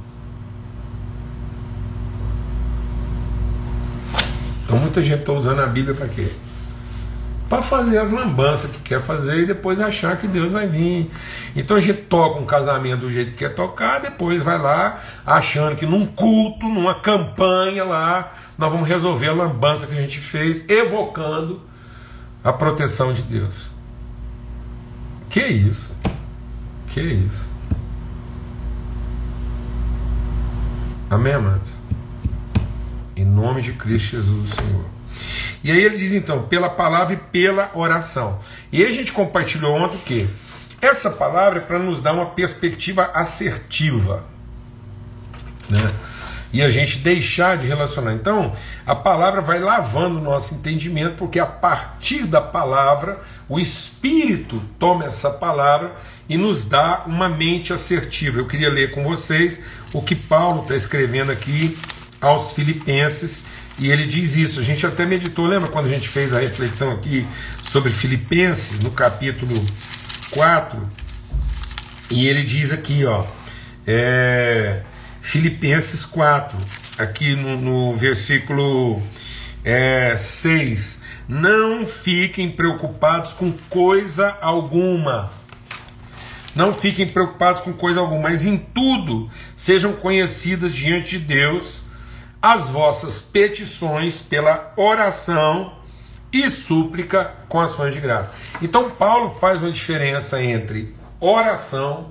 Então 4.64 4.78
muita 4.78 5.02
gente 5.02 5.18
está 5.18 5.32
usando 5.32 5.58
a 5.58 5.66
Bíblia 5.66 5.96
para 5.96 6.06
quê? 6.06 6.30
Para 7.52 7.60
fazer 7.60 7.98
as 7.98 8.10
lambanças 8.10 8.70
que 8.70 8.78
quer 8.78 9.02
fazer 9.02 9.40
e 9.40 9.46
depois 9.46 9.78
achar 9.78 10.16
que 10.16 10.26
Deus 10.26 10.52
vai 10.52 10.66
vir. 10.66 11.10
Então 11.54 11.76
a 11.76 11.80
gente 11.80 12.00
toca 12.04 12.40
um 12.40 12.46
casamento 12.46 13.00
do 13.00 13.10
jeito 13.10 13.32
que 13.32 13.36
quer 13.36 13.54
tocar, 13.54 14.00
depois 14.00 14.42
vai 14.42 14.58
lá 14.58 15.02
achando 15.26 15.76
que 15.76 15.84
num 15.84 16.06
culto, 16.06 16.66
numa 16.66 16.94
campanha 16.94 17.84
lá, 17.84 18.32
nós 18.56 18.72
vamos 18.72 18.88
resolver 18.88 19.28
a 19.28 19.34
lambança 19.34 19.86
que 19.86 19.92
a 19.92 20.00
gente 20.00 20.18
fez, 20.18 20.66
evocando 20.66 21.60
a 22.42 22.54
proteção 22.54 23.12
de 23.12 23.20
Deus. 23.20 23.66
Que 25.28 25.42
isso? 25.42 25.94
Que 26.86 27.02
isso? 27.02 27.50
Amém, 31.10 31.34
amados? 31.34 31.70
Em 33.14 33.26
nome 33.26 33.60
de 33.60 33.74
Cristo 33.74 34.16
Jesus, 34.16 34.54
Senhor. 34.54 35.01
E 35.64 35.70
aí 35.70 35.80
ele 35.82 35.96
diz 35.96 36.12
então, 36.12 36.42
pela 36.42 36.68
palavra 36.68 37.14
e 37.14 37.16
pela 37.16 37.70
oração. 37.74 38.40
E 38.72 38.82
aí 38.82 38.88
a 38.88 38.92
gente 38.92 39.12
compartilhou 39.12 39.74
ontem 39.76 39.98
que? 40.04 40.28
Essa 40.80 41.10
palavra 41.10 41.60
é 41.60 41.62
para 41.62 41.78
nos 41.78 42.00
dar 42.00 42.12
uma 42.12 42.26
perspectiva 42.26 43.10
assertiva. 43.14 44.24
Né? 45.70 45.92
E 46.52 46.60
a 46.60 46.68
gente 46.68 46.98
deixar 46.98 47.56
de 47.56 47.68
relacionar. 47.68 48.12
Então, 48.12 48.52
a 48.84 48.94
palavra 48.94 49.40
vai 49.40 49.60
lavando 49.60 50.18
o 50.18 50.22
nosso 50.22 50.54
entendimento, 50.54 51.16
porque 51.16 51.38
a 51.38 51.46
partir 51.46 52.26
da 52.26 52.40
palavra, 52.40 53.20
o 53.48 53.60
Espírito 53.60 54.60
toma 54.78 55.04
essa 55.04 55.30
palavra 55.30 55.94
e 56.28 56.36
nos 56.36 56.64
dá 56.64 57.04
uma 57.06 57.28
mente 57.28 57.72
assertiva. 57.72 58.40
Eu 58.40 58.46
queria 58.46 58.68
ler 58.68 58.90
com 58.90 59.04
vocês 59.04 59.60
o 59.94 60.02
que 60.02 60.16
Paulo 60.16 60.62
está 60.62 60.74
escrevendo 60.74 61.30
aqui 61.30 61.78
aos 62.20 62.52
Filipenses 62.52 63.44
e 63.82 63.90
ele 63.90 64.06
diz 64.06 64.36
isso. 64.36 64.60
A 64.60 64.62
gente 64.62 64.86
até 64.86 65.04
meditou, 65.04 65.44
lembra 65.44 65.68
quando 65.68 65.86
a 65.86 65.88
gente 65.88 66.08
fez 66.08 66.32
a 66.32 66.38
reflexão 66.38 66.92
aqui 66.92 67.26
sobre 67.64 67.90
Filipenses, 67.90 68.78
no 68.78 68.92
capítulo 68.92 69.60
4? 70.30 70.80
E 72.08 72.28
ele 72.28 72.44
diz 72.44 72.72
aqui, 72.72 73.04
ó, 73.04 73.24
é, 73.84 74.82
Filipenses 75.20 76.04
4, 76.04 76.56
aqui 76.96 77.34
no, 77.34 77.60
no 77.60 77.96
versículo 77.96 79.02
é, 79.64 80.14
6. 80.14 81.00
Não 81.28 81.84
fiquem 81.84 82.52
preocupados 82.52 83.32
com 83.32 83.50
coisa 83.68 84.38
alguma. 84.40 85.32
Não 86.54 86.72
fiquem 86.72 87.08
preocupados 87.08 87.62
com 87.62 87.72
coisa 87.72 87.98
alguma, 87.98 88.22
mas 88.22 88.44
em 88.44 88.56
tudo 88.56 89.28
sejam 89.56 89.94
conhecidas 89.94 90.72
diante 90.72 91.18
de 91.18 91.24
Deus 91.24 91.81
as 92.42 92.68
vossas 92.68 93.20
petições 93.20 94.20
pela 94.20 94.72
oração 94.76 95.74
e 96.32 96.50
súplica 96.50 97.32
com 97.48 97.60
ações 97.60 97.94
de 97.94 98.00
graça. 98.00 98.32
Então 98.60 98.90
Paulo 98.90 99.30
faz 99.38 99.58
uma 99.58 99.70
diferença 99.70 100.42
entre 100.42 100.94
oração 101.20 102.10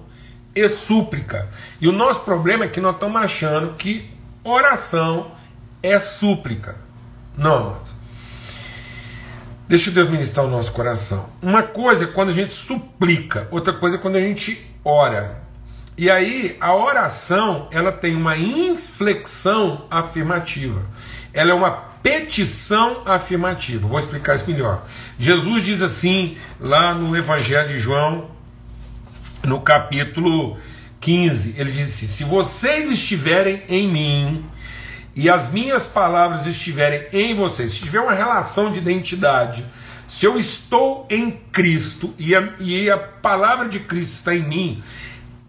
e 0.56 0.70
súplica. 0.70 1.50
E 1.82 1.88
o 1.88 1.92
nosso 1.92 2.22
problema 2.22 2.66
é 2.66 2.68
que 2.68 2.80
nós 2.80 2.96
estamos 2.96 3.22
achando 3.22 3.76
que 3.76 4.10
oração 4.44 5.32
é 5.84 6.00
súplica. 6.00 6.78
Não, 7.38 7.56
amados. 7.56 7.94
Deixa 9.68 9.90
Deus 9.90 10.10
ministrar 10.10 10.46
o 10.46 10.50
nosso 10.50 10.72
coração. 10.72 11.30
Uma 11.42 11.64
coisa 11.64 12.04
é 12.04 12.08
quando 12.08 12.30
a 12.30 12.34
gente 12.34 12.54
suplica, 12.54 13.48
outra 13.52 13.74
coisa 13.74 13.96
é 13.96 14.00
quando 14.00 14.18
a 14.18 14.20
gente 14.20 14.70
ora. 14.84 15.42
E 16.02 16.10
aí 16.10 16.58
a 16.60 16.76
oração 16.76 17.68
ela 17.70 17.92
tem 17.92 18.16
uma 18.16 18.36
inflexão 18.36 19.86
afirmativa. 19.88 20.82
Ela 21.32 21.52
é 21.52 21.54
uma 21.54 21.70
petição 21.70 23.04
afirmativa. 23.06 23.88
Vou 23.88 24.00
explicar 24.00 24.34
isso 24.34 24.50
melhor. 24.50 24.84
Jesus 25.20 25.64
diz 25.64 25.80
assim 25.84 26.40
lá 26.60 26.96
no 26.96 27.16
Evangelho 27.16 27.70
de 27.70 27.78
João, 27.78 28.32
no 29.44 29.62
capítulo 29.62 30.58
15, 31.00 31.54
ele 31.56 31.72
diz 31.72 31.94
assim: 31.94 32.08
Se 32.08 32.24
vocês 32.24 32.90
estiverem 32.90 33.62
em 33.70 33.88
mim 33.88 34.46
e 35.16 35.30
as 35.30 35.52
minhas 35.52 35.86
palavras 35.86 36.48
estiverem 36.48 37.06
em 37.14 37.36
vocês, 37.36 37.74
se 37.74 37.84
tiver 37.84 38.02
uma 38.02 38.16
relação 38.16 38.72
de 38.72 38.80
identidade, 38.80 39.64
se 40.08 40.26
eu 40.26 40.40
estou 40.40 41.06
em 41.12 41.40
Cristo 41.52 42.12
e 42.18 42.36
a, 42.36 42.54
e 42.60 42.90
a 42.90 42.98
palavra 42.98 43.70
de 43.70 43.80
Cristo 43.80 44.14
está 44.14 44.36
em 44.36 44.42
mim, 44.42 44.84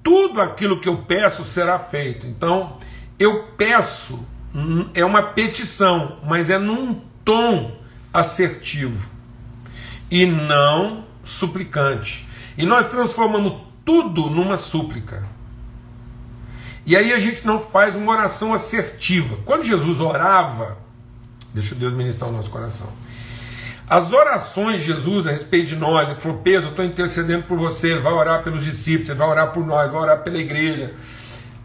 tudo 0.03 0.41
aquilo 0.41 0.81
que 0.81 0.89
eu 0.89 0.99
peço 0.99 1.45
será 1.45 1.79
feito. 1.79 2.27
Então, 2.27 2.77
eu 3.19 3.45
peço, 3.57 4.27
hum, 4.55 4.89
é 4.95 5.05
uma 5.05 5.23
petição, 5.23 6.19
mas 6.27 6.51
é 6.51 6.59
num 6.59 7.01
tom 7.25 7.77
assertivo 8.13 9.09
e 10.11 10.27
não 10.27 11.05
suplicante. 11.25 12.27
E 12.59 12.67
nós 12.67 12.87
transformamos 12.87 13.63
tudo 13.85 14.29
numa 14.29 14.57
súplica. 14.57 15.27
E 16.85 16.97
aí 16.97 17.13
a 17.13 17.19
gente 17.19 17.47
não 17.47 17.61
faz 17.61 17.95
uma 17.95 18.13
oração 18.13 18.53
assertiva. 18.53 19.39
Quando 19.45 19.65
Jesus 19.65 20.01
orava, 20.01 20.79
deixa 21.55 21.75
Deus 21.75 21.93
ministrar 21.95 22.29
o 22.29 22.33
nosso 22.33 22.51
coração. 22.51 22.89
As 23.93 24.11
orações 24.11 24.81
de 24.81 24.87
Jesus 24.87 25.27
a 25.27 25.33
respeito 25.33 25.67
de 25.67 25.77
nós, 25.77 26.09
ele 26.09 26.19
falou: 26.19 26.39
Pedro, 26.39 26.69
eu 26.69 26.71
estou 26.71 26.83
intercedendo 26.83 27.43
por 27.43 27.59
você, 27.59 27.91
ele 27.91 28.01
vai 28.01 28.15
orar 28.15 28.43
pelos 28.43 28.65
discípulos, 28.65 29.11
ele 29.11 29.19
vai 29.19 29.29
orar 29.29 29.53
por 29.53 29.67
nós, 29.67 29.91
vai 29.91 30.01
orar 30.01 30.23
pela 30.23 30.39
igreja. 30.39 30.95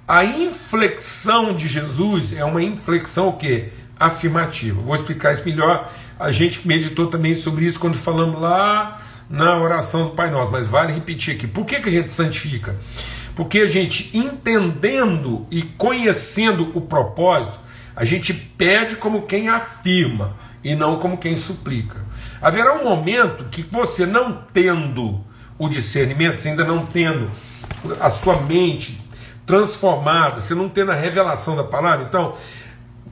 A 0.05 0.25
inflexão 0.25 1.55
de 1.55 1.69
Jesus 1.69 2.33
é 2.33 2.43
uma 2.43 2.61
inflexão 2.61 3.29
o 3.29 3.33
quê? 3.37 3.69
Afirmativa. 3.97 4.81
Vou 4.81 4.93
explicar 4.93 5.31
isso 5.31 5.45
melhor. 5.45 5.89
A 6.19 6.29
gente 6.29 6.67
meditou 6.67 7.07
também 7.07 7.33
sobre 7.33 7.63
isso 7.63 7.79
quando 7.79 7.95
falamos 7.95 8.41
lá 8.41 8.99
na 9.29 9.57
oração 9.57 10.07
do 10.07 10.09
Pai 10.09 10.29
Nosso, 10.29 10.51
mas 10.51 10.65
vale 10.65 10.91
repetir 10.91 11.33
aqui. 11.33 11.47
Por 11.47 11.65
que, 11.65 11.79
que 11.79 11.87
a 11.87 11.91
gente 11.93 12.11
santifica? 12.11 12.75
Porque 13.37 13.59
a 13.59 13.67
gente 13.67 14.11
entendendo 14.13 15.47
e 15.49 15.61
conhecendo 15.61 16.73
o 16.77 16.81
propósito, 16.81 17.57
a 17.95 18.03
gente 18.03 18.33
pede 18.33 18.97
como 18.97 19.21
quem 19.21 19.47
afirma 19.47 20.35
e 20.61 20.75
não 20.75 20.97
como 20.99 21.17
quem 21.17 21.37
suplica. 21.37 22.06
Haverá 22.41 22.73
um 22.73 22.83
momento 22.83 23.45
que 23.45 23.61
você 23.61 24.05
não 24.05 24.41
tendo 24.53 25.23
o 25.57 25.67
discernimento, 25.67 26.39
você 26.39 26.49
ainda 26.49 26.63
não 26.63 26.85
tendo 26.85 27.31
a 27.99 28.09
sua 28.09 28.41
mente 28.41 29.01
transformada, 29.45 30.39
você 30.39 30.53
não 30.53 30.69
tendo 30.69 30.91
a 30.91 30.95
revelação 30.95 31.55
da 31.55 31.63
palavra, 31.63 32.05
então 32.05 32.33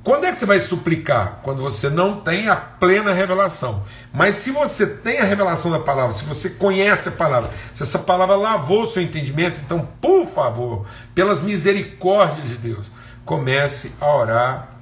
quando 0.06 0.26
é 0.26 0.32
que 0.32 0.38
você 0.38 0.46
vai 0.46 0.60
suplicar? 0.60 1.40
Quando 1.42 1.64
você 1.64 1.90
não 1.90 2.22
tem 2.22 2.48
a 2.48 2.56
plena 2.56 3.12
revelação. 3.12 3.84
Mas 4.14 4.36
se 4.36 4.52
você 4.52 4.86
tem 4.86 5.20
a 5.20 5.24
revelação 5.24 5.72
da 5.72 5.80
palavra, 5.80 6.14
se 6.14 6.24
você 6.26 6.52
conhece 6.52 7.10
a 7.10 7.12
palavra, 7.12 7.50
se 7.74 7.82
essa 7.82 7.98
palavra 7.98 8.36
lavou 8.36 8.84
o 8.84 8.86
seu 8.86 9.02
entendimento, 9.02 9.60
então, 9.66 9.90
por 10.00 10.28
favor, 10.28 10.86
pelas 11.16 11.42
misericórdias 11.42 12.50
de 12.50 12.58
Deus, 12.58 12.92
comece 13.26 13.94
a 14.00 14.16
orar 14.16 14.76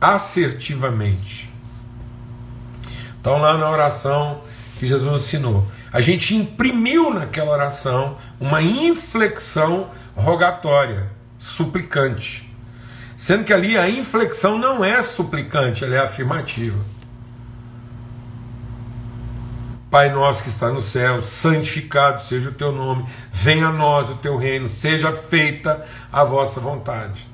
assertivamente. 0.00 1.51
Então, 3.22 3.38
lá 3.38 3.56
na 3.56 3.70
oração 3.70 4.40
que 4.80 4.86
Jesus 4.86 5.22
ensinou, 5.22 5.64
a 5.92 6.00
gente 6.00 6.34
imprimiu 6.34 7.14
naquela 7.14 7.52
oração 7.52 8.16
uma 8.40 8.60
inflexão 8.60 9.90
rogatória, 10.16 11.08
suplicante. 11.38 12.52
Sendo 13.16 13.44
que 13.44 13.52
ali 13.52 13.78
a 13.78 13.88
inflexão 13.88 14.58
não 14.58 14.84
é 14.84 15.00
suplicante, 15.02 15.84
ela 15.84 15.94
é 15.94 15.98
afirmativa. 16.00 16.80
Pai 19.88 20.10
nosso 20.10 20.42
que 20.42 20.48
está 20.48 20.68
no 20.70 20.82
céu, 20.82 21.22
santificado 21.22 22.20
seja 22.20 22.50
o 22.50 22.54
teu 22.54 22.72
nome, 22.72 23.04
venha 23.30 23.68
a 23.68 23.72
nós 23.72 24.10
o 24.10 24.16
teu 24.16 24.36
reino, 24.36 24.68
seja 24.68 25.12
feita 25.12 25.86
a 26.12 26.24
vossa 26.24 26.58
vontade. 26.58 27.24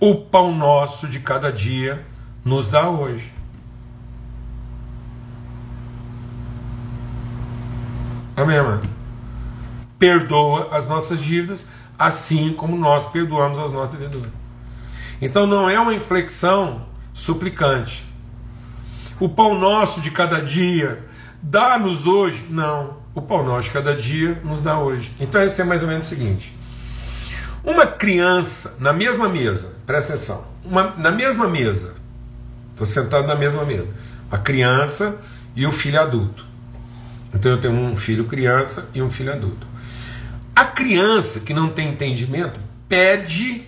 O 0.00 0.14
pão 0.14 0.56
nosso 0.56 1.06
de 1.06 1.20
cada 1.20 1.52
dia 1.52 2.02
nos 2.42 2.66
dá 2.66 2.88
hoje. 2.88 3.33
Amém, 8.36 8.60
mano? 8.60 8.82
Perdoa 9.98 10.68
as 10.72 10.88
nossas 10.88 11.22
dívidas, 11.22 11.68
assim 11.98 12.52
como 12.52 12.76
nós 12.76 13.06
perdoamos 13.06 13.58
aos 13.58 13.72
nossos 13.72 13.90
devedores. 13.90 14.32
Então 15.20 15.46
não 15.46 15.70
é 15.70 15.78
uma 15.78 15.94
inflexão 15.94 16.86
suplicante. 17.12 18.04
O 19.20 19.28
pão 19.28 19.58
nosso 19.58 20.00
de 20.00 20.10
cada 20.10 20.40
dia 20.42 21.04
dá-nos 21.40 22.06
hoje. 22.06 22.44
Não. 22.50 22.98
O 23.14 23.22
pão 23.22 23.44
nosso 23.44 23.68
de 23.68 23.70
cada 23.72 23.94
dia 23.94 24.40
nos 24.44 24.60
dá 24.60 24.78
hoje. 24.78 25.12
Então 25.20 25.40
esse 25.42 25.60
é 25.60 25.64
mais 25.64 25.82
ou 25.82 25.88
menos 25.88 26.06
o 26.06 26.08
seguinte. 26.08 26.54
Uma 27.62 27.86
criança 27.86 28.76
na 28.78 28.92
mesma 28.92 29.28
mesa, 29.28 29.72
presta 29.86 30.12
atenção, 30.12 30.44
uma, 30.62 30.94
na 30.98 31.10
mesma 31.10 31.48
mesa, 31.48 31.94
estou 32.72 32.84
sentado 32.84 33.26
na 33.26 33.34
mesma 33.34 33.64
mesa, 33.64 33.88
a 34.30 34.36
criança 34.36 35.16
e 35.56 35.64
o 35.66 35.72
filho 35.72 35.98
adulto. 35.98 36.44
Então 37.34 37.50
eu 37.50 37.60
tenho 37.60 37.74
um 37.74 37.96
filho 37.96 38.26
criança 38.26 38.88
e 38.94 39.02
um 39.02 39.10
filho 39.10 39.32
adulto. 39.32 39.66
A 40.54 40.64
criança 40.64 41.40
que 41.40 41.52
não 41.52 41.68
tem 41.68 41.90
entendimento 41.90 42.60
pede 42.88 43.66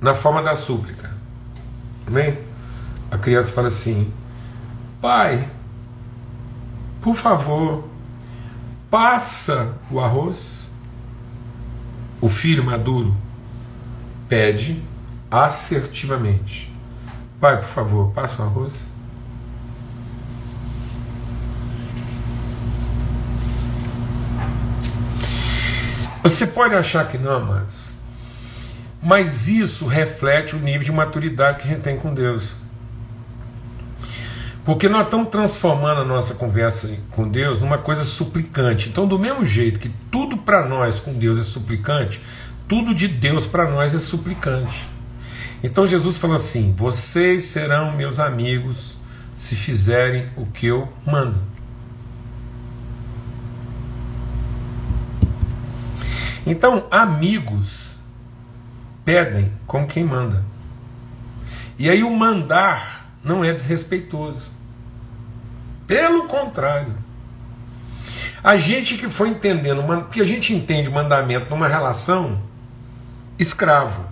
na 0.00 0.14
forma 0.14 0.42
da 0.42 0.56
súplica. 0.56 1.14
Amém? 2.06 2.38
A 3.10 3.16
criança 3.16 3.52
fala 3.52 3.68
assim: 3.68 4.12
Pai, 5.00 5.48
por 7.00 7.14
favor, 7.14 7.88
passa 8.90 9.74
o 9.88 10.00
arroz. 10.00 10.66
O 12.20 12.28
filho 12.28 12.64
maduro 12.64 13.16
pede 14.28 14.82
assertivamente: 15.30 16.72
Pai, 17.40 17.58
por 17.58 17.68
favor, 17.68 18.12
passa 18.12 18.42
o 18.42 18.46
arroz. 18.46 18.86
Você 26.28 26.46
pode 26.46 26.74
achar 26.74 27.06
que 27.06 27.16
não, 27.16 27.44
mas 27.44 27.94
mas 29.00 29.46
isso 29.46 29.86
reflete 29.86 30.56
o 30.56 30.58
nível 30.58 30.82
de 30.82 30.90
maturidade 30.90 31.58
que 31.60 31.68
a 31.68 31.70
gente 31.70 31.82
tem 31.82 31.96
com 31.96 32.12
Deus. 32.12 32.56
Porque 34.64 34.88
nós 34.88 35.04
estamos 35.04 35.28
transformando 35.28 36.00
a 36.00 36.04
nossa 36.04 36.34
conversa 36.34 36.92
com 37.12 37.28
Deus 37.28 37.60
numa 37.60 37.78
coisa 37.78 38.02
suplicante. 38.02 38.88
Então, 38.88 39.06
do 39.06 39.16
mesmo 39.16 39.46
jeito 39.46 39.78
que 39.78 39.88
tudo 40.10 40.36
para 40.38 40.66
nós 40.66 40.98
com 40.98 41.12
Deus 41.12 41.38
é 41.38 41.44
suplicante, 41.44 42.20
tudo 42.66 42.92
de 42.92 43.06
Deus 43.06 43.46
para 43.46 43.70
nós 43.70 43.94
é 43.94 44.00
suplicante. 44.00 44.88
Então 45.62 45.86
Jesus 45.86 46.18
falou 46.18 46.34
assim: 46.34 46.74
Vocês 46.76 47.44
serão 47.44 47.92
meus 47.92 48.18
amigos 48.18 48.96
se 49.36 49.54
fizerem 49.54 50.28
o 50.36 50.44
que 50.46 50.66
eu 50.66 50.92
mando. 51.06 51.38
Então, 56.46 56.86
amigos 56.92 57.96
pedem 59.04 59.52
como 59.66 59.88
quem 59.88 60.04
manda. 60.04 60.44
E 61.76 61.90
aí 61.90 62.04
o 62.04 62.10
mandar 62.10 63.06
não 63.22 63.44
é 63.44 63.52
desrespeitoso. 63.52 64.50
Pelo 65.86 66.26
contrário. 66.26 66.94
A 68.42 68.56
gente 68.56 68.96
que 68.96 69.10
foi 69.10 69.28
entendendo, 69.28 69.82
porque 70.04 70.20
a 70.20 70.24
gente 70.24 70.54
entende 70.54 70.88
mandamento 70.88 71.50
numa 71.50 71.66
relação 71.66 72.40
escravo. 73.36 74.06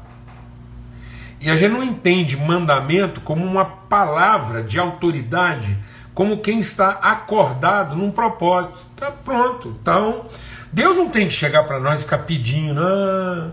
E 1.41 1.51
a 1.51 1.57
gente 1.57 1.73
não 1.73 1.83
entende 1.83 2.37
mandamento 2.37 3.21
como 3.21 3.45
uma 3.45 3.65
palavra 3.65 4.63
de 4.63 4.79
autoridade, 4.79 5.79
como 6.15 6.39
quem 6.39 6.61
está 6.61 6.91
acordado 6.91 7.97
num 7.97 8.11
propósito. 8.11 8.79
Tá 8.97 9.11
pronto. 9.11 9.77
Então, 9.81 10.27
Deus 10.73 10.97
não 10.97 11.09
tem 11.09 11.27
que 11.27 11.35
chegar 11.35 11.65
para 11.65 11.81
nós 11.81 12.01
e 12.01 12.05
ficar 12.05 12.19
pedindo, 12.19 12.81
ah, 12.81 13.51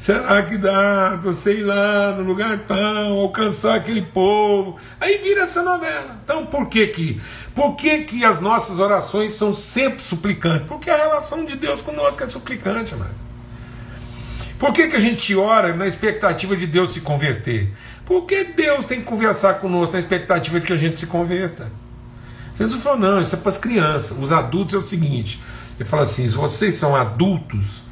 Será 0.00 0.42
que 0.42 0.56
dá 0.56 1.18
para 1.20 1.30
você 1.30 1.58
ir 1.58 1.62
lá 1.62 2.12
no 2.12 2.22
lugar 2.22 2.58
tal, 2.60 3.18
alcançar 3.18 3.74
aquele 3.74 4.00
povo? 4.00 4.78
Aí 4.98 5.18
vira 5.18 5.42
essa 5.42 5.62
novela. 5.62 6.18
Então 6.24 6.46
por 6.46 6.70
que 6.70 6.86
que, 6.86 7.20
por 7.54 7.76
que, 7.76 8.04
que 8.04 8.24
as 8.24 8.40
nossas 8.40 8.80
orações 8.80 9.34
são 9.34 9.52
sempre 9.52 10.02
suplicantes? 10.02 10.66
Porque 10.66 10.88
a 10.88 10.96
relação 10.96 11.44
de 11.44 11.54
Deus 11.54 11.82
conosco 11.82 12.24
é 12.24 12.30
suplicante, 12.30 12.94
mano. 12.94 13.14
Por 14.58 14.72
que, 14.72 14.88
que 14.88 14.96
a 14.96 15.00
gente 15.00 15.36
ora 15.36 15.74
na 15.74 15.86
expectativa 15.86 16.56
de 16.56 16.66
Deus 16.66 16.92
se 16.92 17.02
converter? 17.02 17.70
Porque 18.06 18.42
Deus 18.44 18.86
tem 18.86 19.00
que 19.00 19.06
conversar 19.06 19.60
conosco 19.60 19.92
na 19.92 19.98
expectativa 19.98 20.58
de 20.58 20.66
que 20.66 20.72
a 20.72 20.78
gente 20.78 20.98
se 20.98 21.06
converta. 21.08 21.70
Jesus 22.60 22.82
falou: 22.82 22.98
não, 22.98 23.20
isso 23.20 23.34
é 23.34 23.38
para 23.38 23.48
as 23.48 23.56
crianças. 23.56 24.16
Os 24.16 24.30
adultos 24.30 24.74
é 24.74 24.78
o 24.78 24.82
seguinte: 24.82 25.40
ele 25.78 25.88
fala 25.88 26.02
assim, 26.02 26.28
se 26.28 26.34
vocês 26.34 26.74
são 26.74 26.94
adultos, 26.94 27.82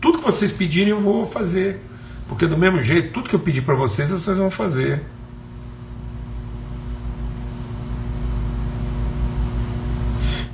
tudo 0.00 0.18
que 0.18 0.24
vocês 0.24 0.50
pedirem 0.50 0.88
eu 0.88 1.00
vou 1.00 1.26
fazer. 1.26 1.84
Porque 2.26 2.46
do 2.46 2.56
mesmo 2.56 2.82
jeito, 2.82 3.12
tudo 3.12 3.28
que 3.28 3.34
eu 3.34 3.40
pedir 3.40 3.62
para 3.62 3.74
vocês, 3.74 4.10
vocês 4.10 4.38
vão 4.38 4.50
fazer. 4.50 5.02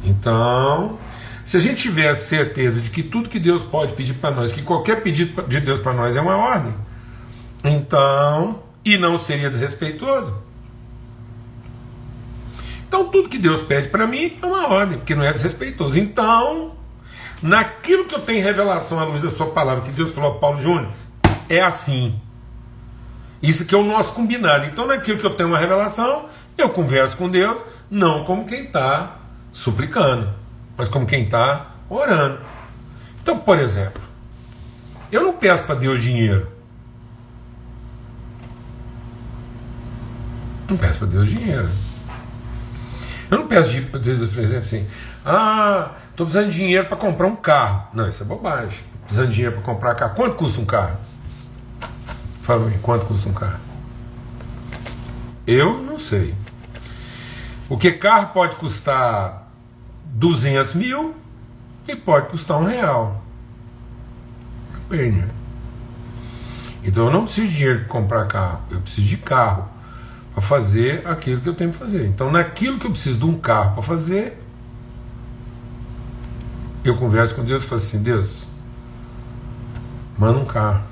Então, 0.04 0.98
se 1.44 1.56
a 1.56 1.60
gente 1.60 1.82
tiver 1.82 2.08
a 2.08 2.14
certeza 2.14 2.80
de 2.80 2.90
que 2.90 3.02
tudo 3.02 3.28
que 3.28 3.38
Deus 3.38 3.62
pode 3.62 3.94
pedir 3.94 4.14
para 4.14 4.34
nós, 4.34 4.52
que 4.52 4.62
qualquer 4.62 5.02
pedido 5.02 5.42
de 5.44 5.60
Deus 5.60 5.78
para 5.78 5.92
nós 5.92 6.16
é 6.16 6.20
uma 6.20 6.36
ordem, 6.36 6.74
então, 7.64 8.62
e 8.84 8.98
não 8.98 9.16
seria 9.16 9.48
desrespeitoso. 9.48 10.43
Então, 12.94 13.08
tudo 13.08 13.28
que 13.28 13.38
Deus 13.38 13.60
pede 13.60 13.88
para 13.88 14.06
mim 14.06 14.38
é 14.40 14.46
uma 14.46 14.68
ordem, 14.68 14.98
porque 14.98 15.16
não 15.16 15.24
é 15.24 15.32
desrespeitoso. 15.32 15.98
Então, 15.98 16.76
naquilo 17.42 18.04
que 18.04 18.14
eu 18.14 18.20
tenho 18.20 18.40
revelação 18.40 19.00
à 19.00 19.04
luz 19.04 19.20
da 19.20 19.30
sua 19.30 19.48
palavra, 19.48 19.82
que 19.82 19.90
Deus 19.90 20.12
falou 20.12 20.36
Paulo 20.36 20.60
Júnior, 20.60 20.92
é 21.48 21.60
assim. 21.60 22.14
Isso 23.42 23.66
que 23.66 23.74
é 23.74 23.78
o 23.78 23.82
nosso 23.82 24.12
combinado. 24.12 24.66
Então, 24.66 24.86
naquilo 24.86 25.18
que 25.18 25.26
eu 25.26 25.34
tenho 25.34 25.48
uma 25.48 25.58
revelação, 25.58 26.26
eu 26.56 26.70
converso 26.70 27.16
com 27.16 27.28
Deus, 27.28 27.64
não 27.90 28.22
como 28.22 28.46
quem 28.46 28.62
está 28.66 29.16
suplicando, 29.52 30.32
mas 30.76 30.86
como 30.86 31.04
quem 31.04 31.24
está 31.24 31.74
orando. 31.90 32.38
Então, 33.20 33.36
por 33.40 33.58
exemplo, 33.58 34.00
eu 35.10 35.24
não 35.24 35.32
peço 35.32 35.64
para 35.64 35.74
Deus 35.74 36.00
dinheiro. 36.00 36.46
Não 40.68 40.76
peço 40.76 41.00
para 41.00 41.08
Deus 41.08 41.26
dinheiro. 41.28 41.68
Eu 43.34 43.40
não 43.40 43.48
peço 43.48 43.70
dinheiro, 43.70 43.90
por 43.90 43.98
exemplo, 44.06 44.62
assim, 44.62 44.86
ah, 45.26 45.90
estou 46.08 46.24
precisando 46.24 46.50
de 46.50 46.56
dinheiro 46.56 46.86
para 46.86 46.96
comprar 46.96 47.26
um 47.26 47.34
carro. 47.34 47.88
Não, 47.92 48.08
isso 48.08 48.22
é 48.22 48.26
bobagem. 48.26 48.78
Precisando 49.02 49.28
de 49.30 49.34
dinheiro 49.34 49.56
para 49.56 49.64
comprar 49.64 49.94
carro. 49.96 50.14
Quanto 50.14 50.36
custa 50.36 50.60
um 50.60 50.64
carro? 50.64 50.96
Fala 52.42 52.68
aí, 52.68 52.78
quanto 52.80 53.06
custa 53.06 53.28
um 53.28 53.32
carro? 53.32 53.58
Eu 55.44 55.82
não 55.82 55.98
sei. 55.98 56.32
O 57.68 57.76
que 57.76 57.90
carro 57.90 58.28
pode 58.28 58.54
custar 58.54 59.48
200 60.04 60.74
mil 60.74 61.16
e 61.88 61.96
pode 61.96 62.28
custar 62.28 62.58
um 62.58 62.64
real. 62.64 63.20
Perna. 64.88 65.28
Então 66.84 67.06
eu 67.06 67.10
não 67.10 67.24
preciso 67.24 67.48
de 67.48 67.56
dinheiro 67.56 67.80
para 67.80 67.88
comprar 67.88 68.26
carro, 68.28 68.60
eu 68.70 68.80
preciso 68.80 69.08
de 69.08 69.16
carro 69.16 69.73
para 70.34 70.42
fazer 70.42 71.06
aquilo 71.06 71.40
que 71.40 71.48
eu 71.48 71.54
tenho 71.54 71.70
que 71.70 71.76
fazer. 71.76 72.06
Então, 72.06 72.30
naquilo 72.30 72.78
que 72.78 72.86
eu 72.86 72.90
preciso 72.90 73.18
de 73.18 73.24
um 73.24 73.38
carro 73.38 73.74
para 73.74 73.82
fazer, 73.82 74.36
eu 76.84 76.96
converso 76.96 77.34
com 77.36 77.44
Deus 77.44 77.62
e 77.64 77.66
falo 77.66 77.80
assim: 77.80 78.02
Deus, 78.02 78.46
manda 80.18 80.38
um 80.38 80.44
carro. 80.44 80.82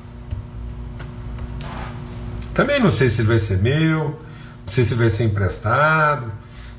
Também 2.54 2.80
não 2.80 2.90
sei 2.90 3.08
se 3.08 3.20
ele 3.20 3.28
vai 3.28 3.38
ser 3.38 3.58
meu, 3.58 4.10
não 4.10 4.18
sei 4.66 4.84
se 4.84 4.94
ele 4.94 5.00
vai 5.00 5.10
ser 5.10 5.24
emprestado, 5.24 6.26
não 6.26 6.32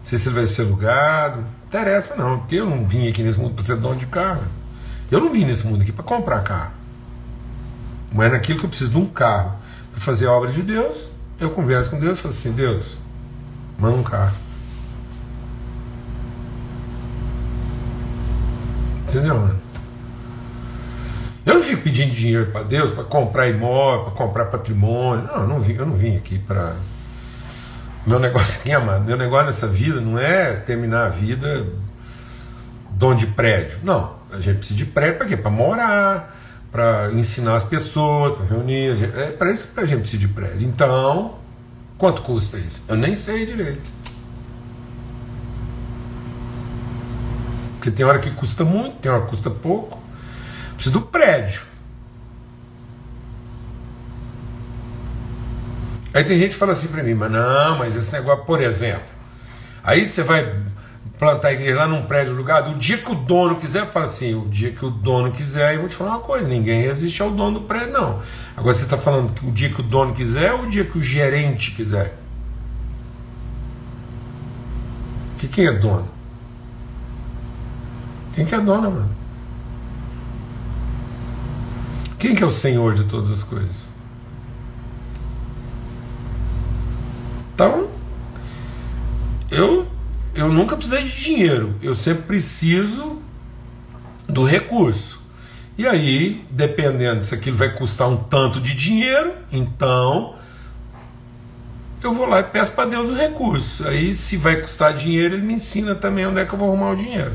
sei 0.03 0.17
se 0.17 0.29
ele 0.29 0.35
vai 0.35 0.47
ser 0.47 0.61
alugado. 0.61 1.41
Não 1.41 1.47
interessa 1.67 2.15
não, 2.15 2.39
porque 2.39 2.55
eu 2.55 2.69
não 2.69 2.87
vim 2.87 3.09
aqui 3.09 3.21
nesse 3.23 3.39
mundo 3.39 3.55
para 3.55 3.65
ser 3.65 3.77
dono 3.77 3.97
de 3.97 4.05
carro. 4.05 4.43
Eu 5.11 5.19
não 5.19 5.31
vim 5.31 5.45
nesse 5.45 5.67
mundo 5.67 5.81
aqui 5.81 5.91
para 5.91 6.03
comprar 6.03 6.41
carro. 6.43 6.71
Mas 8.11 8.31
naquilo 8.31 8.59
que 8.59 8.65
eu 8.65 8.69
preciso 8.69 8.91
de 8.91 8.97
um 8.97 9.07
carro 9.07 9.57
para 9.91 10.01
fazer 10.01 10.27
a 10.27 10.31
obra 10.31 10.51
de 10.51 10.61
Deus, 10.61 11.12
eu 11.43 11.51
converso 11.51 11.89
com 11.89 11.99
Deus 11.99 12.17
e 12.17 12.21
falo 12.21 12.33
assim: 12.33 12.51
Deus, 12.51 12.97
manda 13.77 13.97
um 13.97 14.03
carro. 14.03 14.35
Entendeu, 19.07 19.35
mano? 19.35 19.61
Eu 21.45 21.55
não 21.55 21.61
fico 21.61 21.81
pedindo 21.81 22.11
dinheiro 22.11 22.51
para 22.51 22.63
Deus 22.63 22.91
para 22.91 23.03
comprar 23.03 23.47
imóvel, 23.49 24.05
para 24.05 24.13
comprar 24.13 24.45
patrimônio. 24.45 25.27
Não, 25.27 25.41
eu 25.41 25.47
não 25.47 25.59
vim, 25.59 25.73
eu 25.73 25.85
não 25.85 25.95
vim 25.95 26.15
aqui 26.15 26.39
para. 26.39 26.73
Meu 28.07 28.19
negócio 28.19 28.59
aqui, 28.59 28.71
amado, 28.73 29.03
meu 29.03 29.17
negócio 29.17 29.45
nessa 29.47 29.67
vida 29.67 29.99
não 29.99 30.17
é 30.17 30.53
terminar 30.53 31.05
a 31.07 31.09
vida 31.09 31.67
dono 32.91 33.17
de 33.17 33.27
prédio. 33.27 33.79
Não, 33.83 34.15
a 34.31 34.39
gente 34.39 34.57
precisa 34.57 34.77
de 34.77 34.85
prédio 34.85 35.17
para 35.17 35.27
quê? 35.27 35.37
Para 35.37 35.51
morar, 35.51 36.35
para 36.73 37.11
ensinar 37.11 37.55
as 37.55 37.63
pessoas, 37.63 38.35
para 38.35 38.47
reunir. 38.47 38.97
É 39.15 39.29
para 39.29 39.51
isso 39.51 39.67
que 39.67 39.79
a 39.79 39.85
gente 39.85 39.99
precisa 39.99 40.19
de 40.19 40.27
prédio. 40.27 40.67
Então, 40.67 41.35
quanto 41.99 42.23
custa 42.23 42.57
isso? 42.57 42.83
Eu 42.87 42.95
nem 42.95 43.15
sei 43.15 43.45
direito. 43.45 43.93
Porque 47.75 47.91
tem 47.91 48.03
hora 48.03 48.17
que 48.17 48.31
custa 48.31 48.65
muito, 48.65 48.97
tem 48.97 49.11
hora 49.11 49.21
que 49.21 49.29
custa 49.29 49.51
pouco. 49.51 50.01
Preciso 50.73 50.93
do 50.93 51.01
prédio. 51.01 51.61
Aí 56.11 56.23
tem 56.23 56.39
gente 56.39 56.53
que 56.53 56.57
fala 56.57 56.71
assim 56.71 56.87
para 56.87 57.03
mim, 57.03 57.13
mas 57.13 57.31
não, 57.31 57.77
mas 57.77 57.95
esse 57.95 58.11
negócio, 58.13 58.45
por 58.45 58.59
exemplo, 58.59 59.09
aí 59.83 60.05
você 60.07 60.23
vai 60.23 60.63
plantar 61.23 61.47
a 61.47 61.53
igreja 61.53 61.77
lá 61.77 61.87
num 61.87 62.03
prédio 62.03 62.33
alugado, 62.33 62.71
o 62.71 62.75
dia 62.75 62.97
que 62.97 63.09
o 63.09 63.15
dono 63.15 63.55
quiser, 63.55 63.87
fala 63.87 64.03
assim, 64.03 64.35
o 64.35 64.45
dia 64.49 64.71
que 64.73 64.85
o 64.85 64.89
dono 64.89 65.31
quiser, 65.31 65.75
eu 65.75 65.79
vou 65.79 65.89
te 65.89 65.95
falar 65.95 66.11
uma 66.11 66.19
coisa, 66.19 66.45
ninguém 66.45 66.81
resiste 66.81 67.21
ao 67.21 67.31
dono 67.31 67.61
do 67.61 67.65
prédio, 67.65 67.93
não. 67.93 68.19
Agora 68.57 68.73
você 68.73 68.83
está 68.83 68.97
falando 68.97 69.33
que 69.33 69.47
o 69.47 69.51
dia 69.51 69.69
que 69.69 69.79
o 69.79 69.83
dono 69.83 70.13
quiser 70.13 70.51
ou 70.51 70.63
o 70.63 70.67
dia 70.67 70.83
que 70.83 70.97
o 70.97 71.01
gerente 71.01 71.71
quiser? 71.71 72.17
Que 75.37 75.47
quem 75.47 75.65
é 75.65 75.71
dono? 75.71 76.09
Quem 78.35 78.45
que 78.45 78.53
é 78.53 78.59
dono, 78.59 78.91
mano? 78.91 79.15
Quem 82.19 82.35
que 82.35 82.43
é 82.43 82.45
o 82.45 82.51
Senhor 82.51 82.95
de 82.95 83.05
todas 83.05 83.31
as 83.31 83.43
coisas? 83.43 83.83
Então, 87.53 87.87
eu 89.49 89.82
eu 90.43 90.49
nunca 90.51 90.75
precisei 90.75 91.05
de 91.05 91.15
dinheiro, 91.15 91.75
eu 91.81 91.95
sempre 91.95 92.23
preciso 92.23 93.21
do 94.27 94.43
recurso. 94.43 95.21
E 95.77 95.87
aí, 95.87 96.45
dependendo 96.51 97.23
se 97.23 97.33
aquilo 97.33 97.57
vai 97.57 97.73
custar 97.73 98.09
um 98.09 98.17
tanto 98.17 98.59
de 98.59 98.75
dinheiro, 98.75 99.33
então 99.51 100.35
eu 102.01 102.13
vou 102.13 102.25
lá 102.25 102.41
e 102.41 102.43
peço 102.43 102.73
para 102.73 102.89
Deus 102.89 103.09
o 103.09 103.15
recurso. 103.15 103.87
Aí, 103.87 104.13
se 104.13 104.35
vai 104.37 104.57
custar 104.57 104.93
dinheiro, 104.93 105.35
Ele 105.35 105.45
me 105.45 105.53
ensina 105.53 105.95
também 105.95 106.27
onde 106.27 106.41
é 106.41 106.45
que 106.45 106.53
eu 106.53 106.59
vou 106.59 106.67
arrumar 106.67 106.91
o 106.91 106.95
dinheiro. 106.95 107.31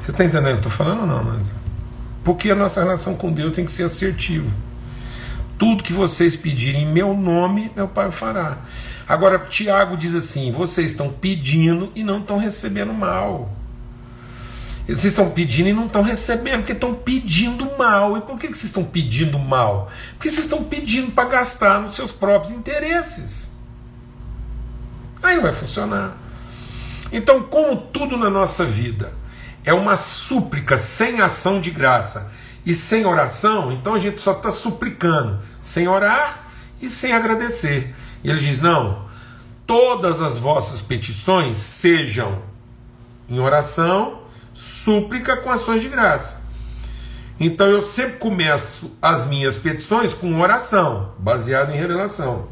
Você 0.00 0.10
está 0.10 0.24
entendendo 0.24 0.56
o 0.56 0.60
que 0.60 0.66
eu 0.66 0.70
estou 0.70 0.72
falando 0.72 1.00
ou 1.00 1.06
não, 1.06 1.22
mas 1.22 1.46
Porque 2.24 2.50
a 2.50 2.54
nossa 2.54 2.82
relação 2.82 3.14
com 3.14 3.30
Deus 3.30 3.52
tem 3.52 3.64
que 3.64 3.72
ser 3.72 3.84
assertiva. 3.84 4.50
Tudo 5.58 5.84
que 5.84 5.92
vocês 5.92 6.34
pedirem 6.34 6.82
em 6.82 6.92
meu 6.92 7.14
nome, 7.14 7.70
meu 7.76 7.86
Pai 7.86 8.10
fará. 8.10 8.58
Agora, 9.08 9.38
Tiago 9.38 9.96
diz 9.96 10.14
assim: 10.14 10.52
vocês 10.52 10.90
estão 10.90 11.10
pedindo 11.10 11.92
e 11.94 12.02
não 12.02 12.20
estão 12.20 12.38
recebendo 12.38 12.92
mal. 12.92 13.50
Vocês 14.86 15.04
estão 15.04 15.30
pedindo 15.30 15.70
e 15.70 15.72
não 15.72 15.86
estão 15.86 16.02
recebendo, 16.02 16.58
porque 16.58 16.72
estão 16.72 16.94
pedindo 16.94 17.70
mal. 17.78 18.18
E 18.18 18.20
por 18.20 18.38
que 18.38 18.48
vocês 18.48 18.64
estão 18.64 18.84
pedindo 18.84 19.38
mal? 19.38 19.88
Porque 20.12 20.28
vocês 20.28 20.44
estão 20.44 20.62
pedindo 20.62 21.10
para 21.12 21.28
gastar 21.28 21.80
nos 21.80 21.94
seus 21.94 22.12
próprios 22.12 22.52
interesses. 22.52 23.50
Aí 25.22 25.36
não 25.36 25.42
vai 25.42 25.54
funcionar. 25.54 26.18
Então, 27.10 27.42
como 27.44 27.76
tudo 27.76 28.16
na 28.18 28.28
nossa 28.28 28.64
vida 28.64 29.14
é 29.64 29.72
uma 29.72 29.96
súplica 29.96 30.76
sem 30.76 31.20
ação 31.22 31.60
de 31.60 31.70
graça 31.70 32.30
e 32.66 32.74
sem 32.74 33.06
oração, 33.06 33.72
então 33.72 33.94
a 33.94 33.98
gente 33.98 34.20
só 34.20 34.32
está 34.32 34.50
suplicando, 34.50 35.38
sem 35.62 35.88
orar 35.88 36.44
e 36.80 36.90
sem 36.90 37.12
agradecer. 37.12 37.94
E 38.24 38.30
ele 38.30 38.40
diz: 38.40 38.60
não, 38.60 39.04
todas 39.66 40.22
as 40.22 40.38
vossas 40.38 40.80
petições 40.80 41.58
sejam 41.58 42.42
em 43.28 43.38
oração, 43.38 44.22
súplica 44.54 45.36
com 45.36 45.50
ações 45.50 45.82
de 45.82 45.88
graça. 45.88 46.42
Então 47.38 47.66
eu 47.66 47.82
sempre 47.82 48.16
começo 48.16 48.96
as 49.02 49.26
minhas 49.26 49.56
petições 49.56 50.14
com 50.14 50.40
oração, 50.40 51.12
baseada 51.18 51.72
em 51.72 51.76
revelação. 51.76 52.48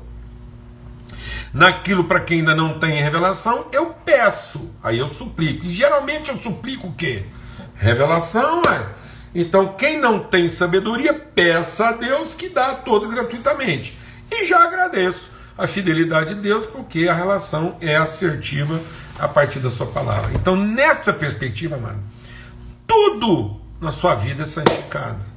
Naquilo 1.55 2.05
para 2.05 2.21
quem 2.21 2.41
ainda 2.41 2.55
não 2.55 2.79
tem 2.79 3.03
revelação, 3.03 3.67
eu 3.73 3.95
peço, 4.05 4.71
aí 4.83 4.99
eu 4.99 5.09
suplico. 5.09 5.65
E 5.65 5.69
geralmente 5.69 6.31
eu 6.31 6.39
suplico 6.39 6.89
o 6.89 6.95
quê? 6.95 7.25
Revelação 7.77 8.61
é. 8.63 9.03
Então 9.35 9.75
quem 9.79 10.01
não 10.01 10.19
tem 10.19 10.49
sabedoria, 10.49 11.15
peça 11.15 11.89
a 11.89 11.93
Deus 11.93 12.35
que 12.35 12.49
dá 12.49 12.73
a 12.73 12.75
todos 12.75 13.09
gratuitamente. 13.09 13.97
E 14.31 14.45
já 14.45 14.65
agradeço 14.65 15.32
a 15.57 15.67
fidelidade 15.67 16.35
de 16.35 16.41
Deus, 16.41 16.67
porque 16.67 17.09
a 17.09 17.15
relação 17.15 17.77
é 17.81 17.97
assertiva 17.97 18.81
a 19.19 19.29
partir 19.29 19.59
da 19.59 19.71
sua 19.71 19.87
palavra. 19.87 20.33
Então, 20.35 20.57
nessa 20.57 21.13
perspectiva, 21.13 21.77
mano, 21.77 22.03
tudo 22.87 23.61
na 23.81 23.91
sua 23.91 24.15
vida 24.15 24.43
é 24.43 24.47
santificado. 24.47 25.33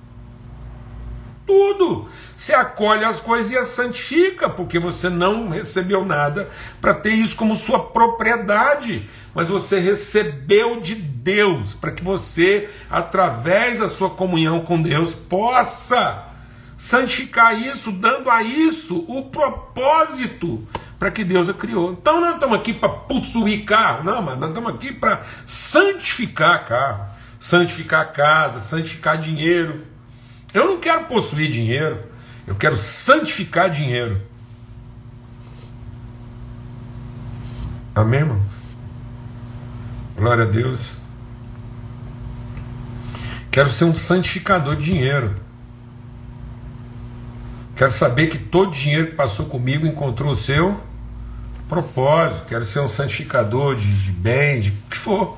Tudo. 1.45 2.09
Você 2.35 2.53
acolhe 2.53 3.05
as 3.05 3.19
coisas 3.19 3.51
e 3.51 3.57
as 3.57 3.67
santifica, 3.67 4.49
porque 4.49 4.79
você 4.79 5.09
não 5.09 5.49
recebeu 5.49 6.03
nada 6.03 6.49
para 6.81 6.93
ter 6.93 7.11
isso 7.11 7.35
como 7.35 7.55
sua 7.55 7.79
propriedade, 7.79 9.07
mas 9.33 9.47
você 9.47 9.79
recebeu 9.79 10.81
de 10.81 10.95
Deus, 10.95 11.75
para 11.75 11.91
que 11.91 12.03
você, 12.03 12.67
através 12.89 13.79
da 13.79 13.87
sua 13.87 14.09
comunhão 14.09 14.61
com 14.61 14.81
Deus, 14.81 15.13
possa 15.13 16.34
santificar 16.77 17.57
isso, 17.57 17.91
dando 17.91 18.29
a 18.29 18.43
isso 18.43 19.05
o 19.07 19.23
propósito 19.23 20.61
para 20.99 21.11
que 21.11 21.23
Deus 21.23 21.49
a 21.49 21.53
criou. 21.53 21.91
Então 21.93 22.19
nós 22.19 22.35
estamos 22.35 22.57
aqui 22.57 22.73
para 22.73 22.89
possuir 22.89 23.65
carro, 23.65 24.03
não, 24.03 24.21
mas 24.21 24.37
nós 24.37 24.49
estamos 24.49 24.73
aqui 24.73 24.91
para 24.91 25.21
santificar 25.45 26.65
carro, 26.65 27.05
santificar 27.39 28.11
casa, 28.11 28.59
santificar 28.59 29.17
dinheiro. 29.17 29.85
Eu 30.53 30.67
não 30.67 30.79
quero 30.79 31.05
possuir 31.05 31.49
dinheiro, 31.49 32.03
eu 32.47 32.55
quero 32.55 32.77
santificar 32.77 33.69
dinheiro. 33.69 34.21
Amém, 37.93 38.19
irmãos? 38.19 38.41
Glória 40.17 40.43
a 40.43 40.47
Deus. 40.47 40.97
Quero 43.51 43.71
ser 43.71 43.85
um 43.85 43.95
santificador 43.95 44.75
de 44.75 44.83
dinheiro. 44.83 45.44
Quero 47.75 47.91
saber 47.91 48.27
que 48.27 48.37
todo 48.37 48.71
dinheiro 48.71 49.07
que 49.07 49.15
passou 49.15 49.47
comigo 49.47 49.85
encontrou 49.85 50.31
o 50.31 50.35
seu 50.35 50.79
propósito. 51.67 52.45
Quero 52.47 52.63
ser 52.63 52.79
um 52.79 52.87
santificador 52.87 53.75
de, 53.75 53.91
de 53.91 54.11
bem, 54.11 54.61
de 54.61 54.69
o 54.69 54.89
que 54.89 54.97
for. 54.97 55.37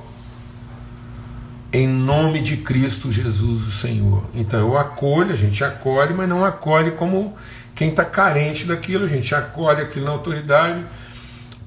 Em 1.72 1.86
nome 1.86 2.40
de 2.40 2.58
Cristo 2.58 3.10
Jesus, 3.10 3.66
o 3.66 3.70
Senhor. 3.70 4.24
Então 4.34 4.60
eu 4.60 4.78
acolho, 4.78 5.32
a 5.32 5.36
gente 5.36 5.62
acolhe, 5.64 6.14
mas 6.14 6.28
não 6.28 6.44
acolhe 6.44 6.92
como 6.92 7.36
quem 7.74 7.90
está 7.90 8.04
carente 8.04 8.64
daquilo, 8.64 9.04
a 9.04 9.08
gente 9.08 9.34
acolhe 9.34 9.82
aquilo 9.82 10.06
na 10.06 10.12
autoridade, 10.12 10.84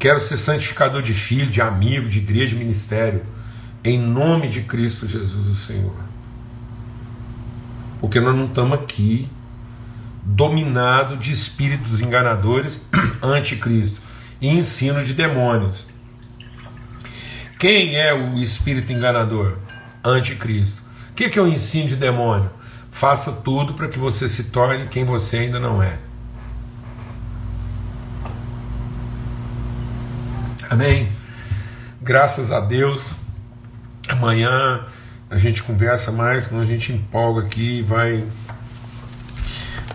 Quero 0.02 0.20
ser 0.20 0.36
santificador 0.36 1.04
de 1.04 1.14
filho, 1.14 1.52
de 1.52 1.62
amigo, 1.62 2.10
de 2.10 2.18
igreja, 2.18 2.56
de 2.56 2.56
ministério. 2.56 3.24
Em 3.84 4.00
nome 4.00 4.50
de 4.50 4.62
Cristo 4.62 5.06
Jesus, 5.06 5.46
o 5.46 5.54
Senhor. 5.54 5.94
Porque 8.00 8.20
nós 8.20 8.36
não 8.36 8.46
estamos 8.46 8.80
aqui 8.80 9.30
dominado 10.42 11.18
de 11.18 11.32
espíritos 11.32 12.02
enganadores, 12.02 12.82
anticristo 13.22 14.02
e 14.42 14.48
ensino 14.48 15.04
de 15.04 15.14
demônios. 15.14 15.86
Quem 17.60 17.96
é 17.96 18.12
o 18.12 18.40
espírito 18.40 18.92
enganador? 18.92 19.60
Anticristo. 20.04 20.82
O 21.12 21.14
que 21.14 21.38
é 21.38 21.42
o 21.42 21.48
ensino 21.48 21.90
de 21.90 21.96
demônio? 21.96 22.50
Faça 22.90 23.32
tudo 23.34 23.76
para 23.76 23.88
que 23.88 24.00
você 24.00 24.28
se 24.28 24.46
torne 24.46 24.88
quem 24.88 25.06
você 25.06 25.38
ainda 25.38 25.60
não 25.60 25.84
é. 25.84 26.00
Amém? 30.72 31.12
Graças 32.02 32.52
a 32.52 32.60
Deus. 32.60 33.14
Amanhã 34.10 34.88
a 35.30 35.38
gente 35.38 35.62
conversa 35.62 36.12
mais, 36.12 36.46
senão 36.46 36.62
a 36.62 36.66
gente 36.66 36.92
empolga 36.92 37.46
aqui 37.46 37.78
e 37.78 37.82
vai 37.84 38.26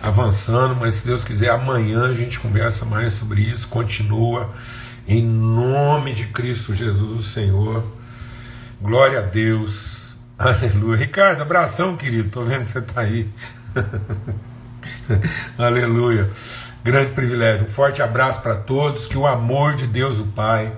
avançando, 0.07 0.75
mas 0.75 0.95
se 0.95 1.07
Deus 1.07 1.23
quiser, 1.23 1.49
amanhã 1.49 2.09
a 2.09 2.13
gente 2.13 2.39
conversa 2.39 2.85
mais 2.85 3.13
sobre 3.13 3.41
isso, 3.41 3.67
continua 3.67 4.49
em 5.07 5.23
nome 5.23 6.13
de 6.13 6.25
Cristo 6.25 6.73
Jesus, 6.73 7.19
o 7.19 7.23
Senhor. 7.23 7.83
Glória 8.81 9.19
a 9.19 9.21
Deus. 9.21 10.17
Aleluia. 10.37 10.97
Ricardo, 10.97 11.41
abração, 11.41 11.95
querido. 11.95 12.29
Tô 12.29 12.43
vendo 12.43 12.65
que 12.65 12.71
você 12.71 12.79
está 12.79 13.01
aí. 13.01 13.27
Aleluia. 15.57 16.29
Grande 16.83 17.11
privilégio. 17.11 17.65
Um 17.65 17.69
forte 17.69 18.01
abraço 18.01 18.41
para 18.41 18.55
todos. 18.55 19.07
Que 19.07 19.17
o 19.17 19.25
amor 19.25 19.75
de 19.75 19.87
Deus, 19.87 20.19
o 20.19 20.25
Pai, 20.25 20.73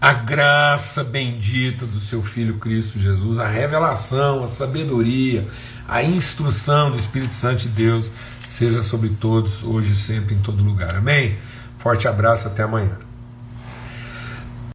a 0.00 0.14
graça 0.14 1.04
bendita 1.04 1.84
do 1.84 2.00
seu 2.00 2.22
Filho 2.22 2.58
Cristo 2.58 2.98
Jesus, 2.98 3.38
a 3.38 3.46
revelação, 3.46 4.42
a 4.42 4.48
sabedoria, 4.48 5.46
a 5.86 6.02
instrução 6.02 6.90
do 6.90 6.98
Espírito 6.98 7.34
Santo 7.34 7.60
de 7.60 7.68
Deus 7.68 8.10
seja 8.46 8.82
sobre 8.82 9.10
todos, 9.10 9.62
hoje 9.62 9.92
e 9.92 9.96
sempre, 9.96 10.34
em 10.34 10.38
todo 10.38 10.64
lugar. 10.64 10.96
Amém? 10.96 11.38
Forte 11.78 12.08
abraço, 12.08 12.48
até 12.48 12.62
amanhã. 12.62 13.09